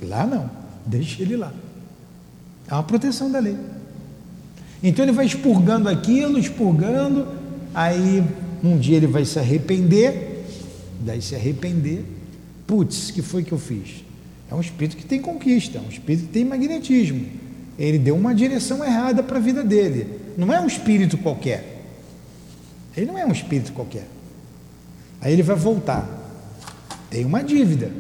[0.02, 0.50] Lá não,
[0.84, 1.54] deixa ele lá.
[2.66, 3.56] É uma proteção da lei.
[4.82, 7.28] Então ele vai expurgando aquilo, expurgando,
[7.72, 8.24] aí
[8.64, 10.44] um dia ele vai se arrepender,
[11.06, 12.04] daí se arrepender,
[12.66, 14.07] putz, que foi que eu fiz?
[14.51, 17.26] É um espírito que tem conquista, é um espírito que tem magnetismo.
[17.78, 20.20] Ele deu uma direção errada para a vida dele.
[20.36, 21.84] Não é um espírito qualquer.
[22.96, 24.07] Ele não é um espírito qualquer.
[25.20, 26.09] Aí ele vai voltar.
[27.11, 27.90] Tem uma dívida.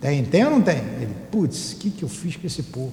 [0.00, 0.78] Tem, tem ou não tem?
[0.78, 2.92] Ele, putz, o que, que eu fiz com esse povo?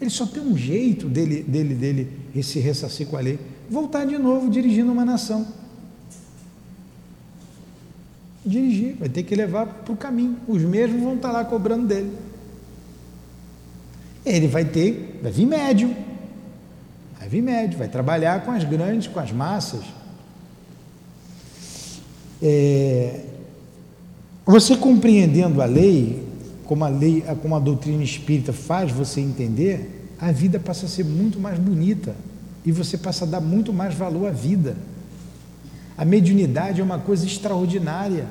[0.00, 3.38] Ele só tem um jeito dele, dele, dele se ressarcir com a lei.
[3.70, 5.46] Voltar de novo dirigindo uma nação.
[8.44, 10.36] Dirigir, vai ter que levar para o caminho.
[10.48, 12.12] Os mesmos vão estar lá cobrando dele.
[14.24, 15.94] Ele vai ter, vai vir médio.
[17.18, 19.82] Vai vir médio, vai trabalhar com as grandes, com as massas.
[22.42, 23.20] É,
[24.44, 26.26] você compreendendo a lei,
[26.64, 31.04] como a lei, como a doutrina espírita faz você entender, a vida passa a ser
[31.04, 32.14] muito mais bonita
[32.64, 34.76] e você passa a dar muito mais valor à vida.
[35.96, 38.26] A mediunidade é uma coisa extraordinária,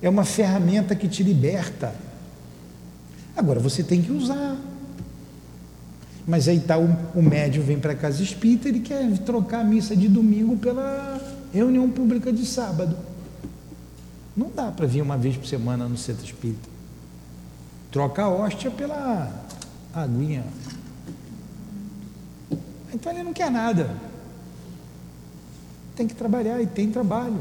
[0.00, 1.94] é uma ferramenta que te liberta.
[3.36, 4.56] Agora você tem que usar.
[6.26, 9.64] Mas aí tá o, o médium vem para a casa espírita, ele quer trocar a
[9.64, 11.20] missa de domingo pela
[11.52, 12.96] reunião pública de sábado.
[14.36, 16.68] Não dá para vir uma vez por semana no centro espírita.
[17.90, 19.32] Troca a hóstia pela
[19.94, 20.44] aguinha.
[22.92, 23.94] Então ele não quer nada.
[25.96, 27.38] Tem que trabalhar e tem trabalho.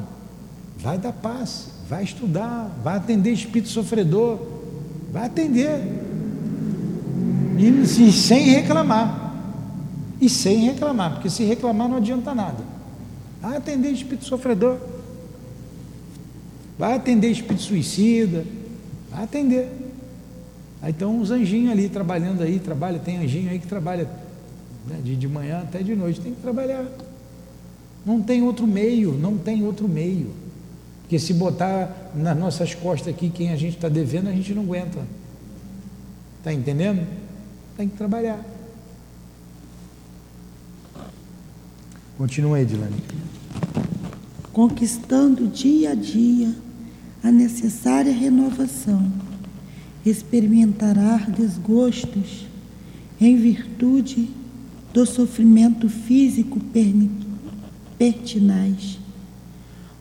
[0.77, 4.39] Vai dar paz, vai estudar, vai atender espírito sofredor,
[5.11, 5.81] vai atender.
[7.57, 9.23] E, sem reclamar.
[10.21, 12.63] E sem reclamar, porque se reclamar não adianta nada.
[13.41, 14.77] Vai atender espírito sofredor.
[16.77, 18.45] Vai atender espírito suicida.
[19.11, 19.69] Vai atender.
[20.81, 24.07] Aí estão os anjinhos ali trabalhando aí, trabalha, tem anjinho aí que trabalha
[24.87, 26.85] né, de, de manhã até de noite, tem que trabalhar.
[28.05, 30.31] Não tem outro meio, não tem outro meio.
[31.01, 34.63] Porque se botar nas nossas costas aqui quem a gente está devendo, a gente não
[34.63, 34.99] aguenta.
[36.39, 37.05] Está entendendo?
[37.75, 38.43] Tem que trabalhar.
[42.17, 42.95] Continua aí, Dilane.
[44.53, 46.55] Conquistando dia a dia
[47.21, 49.11] a necessária renovação
[50.05, 52.45] experimentará desgostos
[53.19, 54.29] em virtude
[54.93, 56.59] do sofrimento físico
[57.97, 58.99] pertinaz.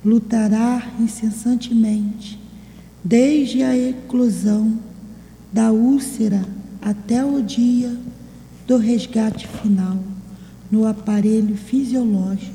[0.05, 2.39] Lutará incessantemente,
[3.03, 4.79] desde a eclosão
[5.53, 6.45] da úlcera
[6.83, 7.97] até o dia
[8.67, 9.99] do resgate final
[10.71, 12.55] no aparelho fisiológico.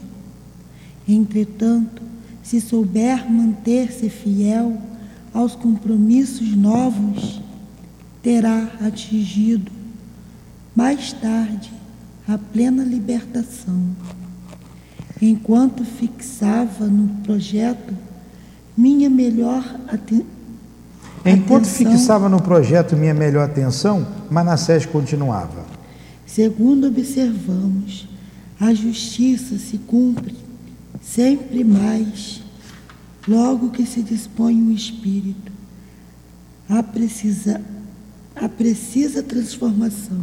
[1.07, 2.01] Entretanto,
[2.43, 4.79] se souber manter-se fiel
[5.33, 7.41] aos compromissos novos,
[8.21, 9.71] terá atingido
[10.75, 11.71] mais tarde
[12.27, 13.95] a plena libertação.
[15.21, 17.93] Enquanto fixava no projeto
[18.77, 20.25] minha melhor atenção.
[21.25, 25.65] Enquanto fixava no projeto minha melhor atenção, Manassés continuava.
[26.25, 28.07] Segundo observamos,
[28.59, 30.35] a justiça se cumpre
[31.01, 32.41] sempre mais
[33.27, 35.59] logo que se dispõe o espírito
[36.69, 37.59] a precisa
[38.35, 40.17] a precisa transformação.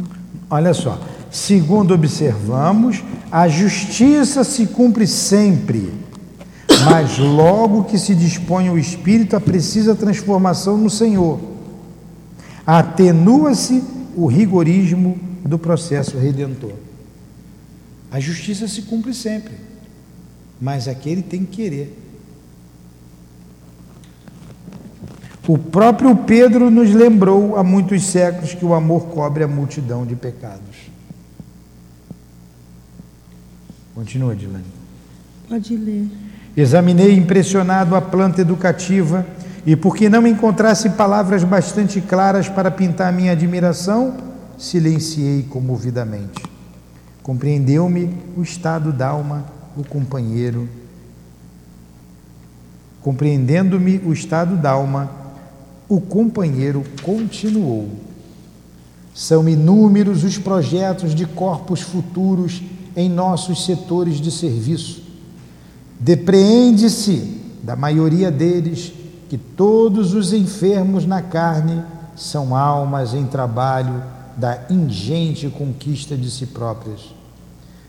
[0.49, 0.99] Olha só,
[1.31, 5.91] segundo observamos, a justiça se cumpre sempre,
[6.85, 11.39] mas logo que se dispõe o espírito a precisa transformação no Senhor.
[12.65, 13.83] Atenua-se
[14.15, 16.73] o rigorismo do processo redentor.
[18.11, 19.53] A justiça se cumpre sempre,
[20.59, 21.97] mas aquele tem que querer.
[25.47, 30.13] O próprio Pedro nos lembrou há muitos séculos que o amor cobre a multidão de
[30.13, 30.96] pecados.
[33.97, 34.63] Continua, Dilane.
[35.49, 36.05] Pode ler.
[36.55, 39.25] Examinei impressionado a planta educativa
[39.65, 44.15] e, porque não encontrasse palavras bastante claras para pintar minha admiração,
[44.55, 46.43] silenciei comovidamente.
[47.23, 49.45] Compreendeu-me o estado da alma,
[49.75, 50.69] o companheiro.
[53.01, 55.09] Compreendendo-me o estado da alma,
[55.89, 57.89] o companheiro continuou.
[59.11, 62.61] São inúmeros os projetos de corpos futuros
[62.97, 65.03] em nossos setores de serviço.
[65.99, 68.91] Depreende-se da maioria deles
[69.29, 71.83] que todos os enfermos na carne
[72.15, 74.03] são almas em trabalho
[74.35, 77.15] da ingente conquista de si próprias.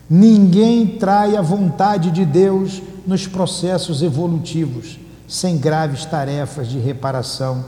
[0.07, 7.63] Ninguém trai a vontade de Deus nos processos evolutivos, sem graves tarefas de reparação.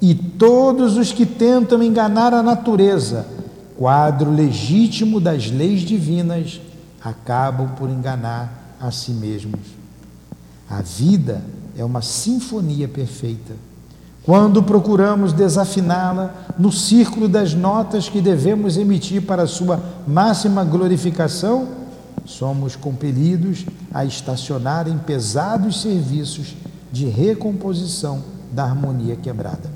[0.00, 3.26] E todos os que tentam enganar a natureza,
[3.76, 6.60] quadro legítimo das leis divinas,
[7.02, 9.60] acabam por enganar a si mesmos.
[10.68, 11.42] A vida
[11.76, 13.54] é uma sinfonia perfeita.
[14.22, 21.68] Quando procuramos desafiná-la no círculo das notas que devemos emitir para sua máxima glorificação,
[22.24, 26.54] somos compelidos a estacionar em pesados serviços
[26.92, 28.22] de recomposição
[28.52, 29.70] da harmonia quebrada.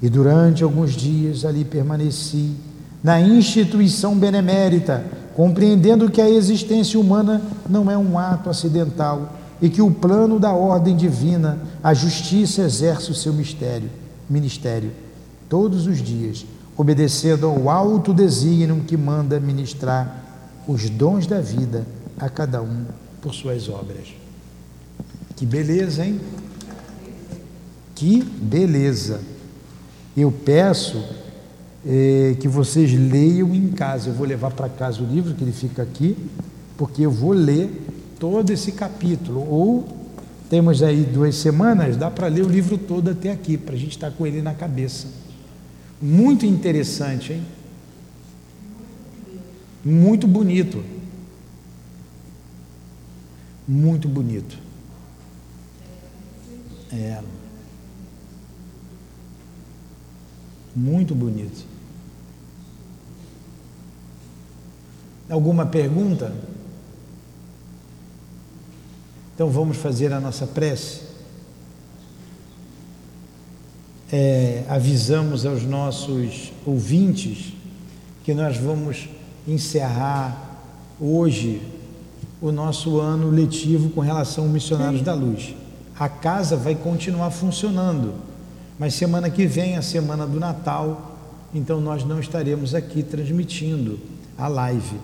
[0.00, 2.54] E durante alguns dias ali permaneci,
[3.02, 5.04] na instituição benemérita,
[5.38, 10.52] compreendendo que a existência humana não é um ato acidental e que o plano da
[10.52, 13.88] ordem divina, a justiça exerce o seu mistério,
[14.28, 14.90] ministério
[15.48, 16.44] todos os dias,
[16.76, 20.24] obedecendo ao alto desígnio que manda ministrar
[20.66, 21.86] os dons da vida
[22.18, 22.86] a cada um
[23.22, 24.08] por suas obras.
[25.36, 26.20] Que beleza, hein?
[27.94, 29.20] Que beleza.
[30.16, 31.00] Eu peço
[31.90, 34.10] eh, que vocês leiam em casa.
[34.10, 36.14] Eu vou levar para casa o livro, que ele fica aqui,
[36.76, 37.70] porque eu vou ler
[38.20, 39.40] todo esse capítulo.
[39.48, 39.88] Ou
[40.50, 43.92] temos aí duas semanas, dá para ler o livro todo até aqui, para a gente
[43.92, 45.08] estar tá com ele na cabeça.
[46.00, 47.42] Muito interessante, hein?
[49.82, 50.84] Muito bonito.
[53.66, 54.58] Muito bonito.
[56.92, 57.22] É.
[60.76, 61.77] Muito bonito.
[65.28, 66.32] Alguma pergunta?
[69.34, 71.02] Então vamos fazer a nossa prece.
[74.10, 77.52] É, avisamos aos nossos ouvintes
[78.24, 79.08] que nós vamos
[79.46, 80.60] encerrar
[81.00, 81.62] hoje
[82.40, 85.54] o nosso ano letivo com relação aos missionários da luz.
[85.98, 88.14] A casa vai continuar funcionando,
[88.78, 91.16] mas semana que vem, a semana do Natal,
[91.54, 93.98] então nós não estaremos aqui transmitindo
[94.36, 94.96] a live.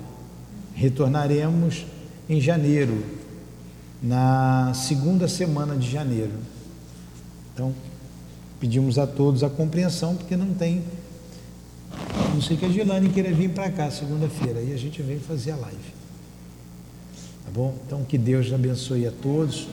[0.74, 1.86] Retornaremos
[2.28, 3.04] em janeiro,
[4.02, 6.32] na segunda semana de janeiro.
[7.52, 7.72] Então,
[8.58, 10.82] pedimos a todos a compreensão, porque não tem.
[12.34, 15.52] Não sei que a Gilane queira vir para cá segunda-feira, aí a gente vem fazer
[15.52, 15.94] a live.
[17.44, 17.74] Tá bom?
[17.86, 19.68] Então, que Deus abençoe a todos.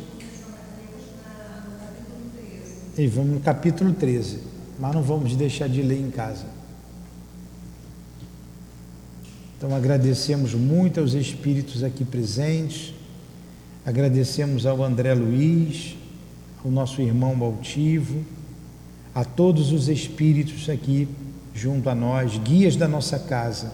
[2.98, 4.40] E vamos no capítulo 13,
[4.80, 6.61] mas não vamos deixar de ler em casa.
[9.64, 12.96] Então, agradecemos muito aos espíritos aqui presentes.
[13.86, 15.96] Agradecemos ao André Luiz,
[16.66, 18.26] ao nosso irmão Baltivo,
[19.14, 21.08] a todos os espíritos aqui
[21.54, 23.72] junto a nós, guias da nossa casa,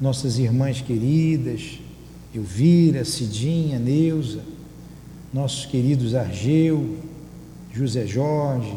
[0.00, 1.78] nossas irmãs queridas,
[2.34, 4.40] Elvira, Cidinha, Neuza,
[5.32, 6.98] nossos queridos Argeu,
[7.72, 8.76] José Jorge,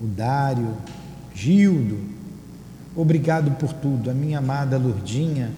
[0.00, 0.76] o Dário,
[1.34, 1.98] Gildo,
[3.00, 5.52] obrigado por tudo, a minha amada Lourdinha,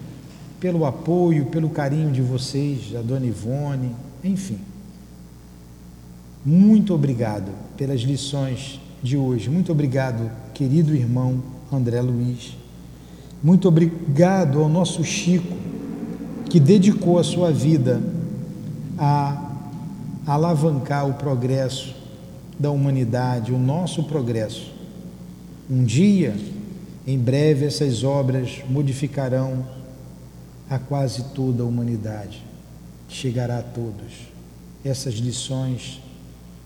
[0.59, 4.59] pelo apoio, pelo carinho de vocês, a dona Ivone, enfim.
[6.45, 9.49] Muito obrigado pelas lições de hoje.
[9.49, 12.55] Muito obrigado, querido irmão André Luiz.
[13.43, 15.57] Muito obrigado ao nosso Chico,
[16.47, 17.99] que dedicou a sua vida
[18.99, 19.49] a
[20.27, 21.95] alavancar o progresso
[22.59, 24.71] da humanidade, o nosso progresso.
[25.67, 26.35] Um dia,
[27.05, 29.65] em breve, essas obras modificarão
[30.69, 32.43] a quase toda a humanidade,
[33.09, 34.29] chegará a todos.
[34.83, 36.01] Essas lições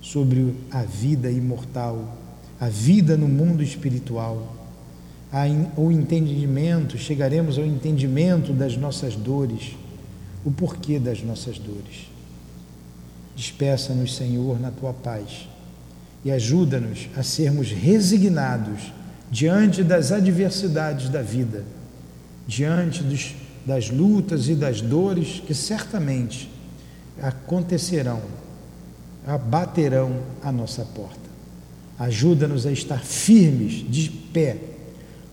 [0.01, 2.15] sobre a vida imortal,
[2.59, 4.55] a vida no mundo espiritual,
[5.75, 9.75] o entendimento, chegaremos ao entendimento das nossas dores,
[10.45, 12.09] o porquê das nossas dores.
[13.35, 15.47] Despeça-nos, Senhor, na tua paz
[16.23, 18.93] e ajuda-nos a sermos resignados
[19.29, 21.63] diante das adversidades da vida,
[22.47, 26.49] diante dos das lutas e das dores que certamente
[27.21, 28.21] acontecerão,
[29.25, 31.25] abaterão a nossa porta.
[31.97, 34.57] Ajuda-nos a estar firmes, de pé,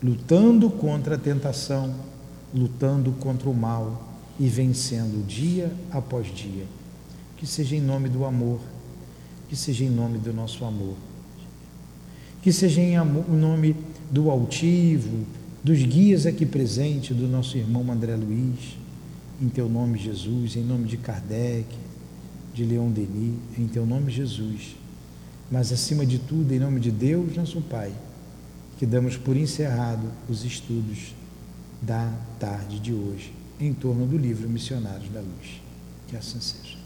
[0.03, 1.95] lutando contra a tentação,
[2.55, 4.09] lutando contra o mal
[4.41, 6.65] e vencendo dia após dia.
[7.37, 8.61] Que seja em nome do amor,
[9.49, 10.95] que seja em nome do nosso amor,
[12.43, 13.77] que seja em nome
[14.11, 15.25] do altivo,
[15.63, 18.77] dos guias aqui presentes, do nosso irmão André Luiz,
[19.41, 21.67] em teu nome, Jesus, em nome de Kardec,
[22.53, 24.77] de Leon Denis, em teu nome, Jesus,
[25.51, 27.93] mas acima de tudo, em nome de Deus, nosso Pai,
[28.79, 31.15] que damos por encerrado os estudos
[31.81, 35.63] da tarde de hoje em torno do livro Missionários da Luz.
[36.09, 36.82] Que assim seja.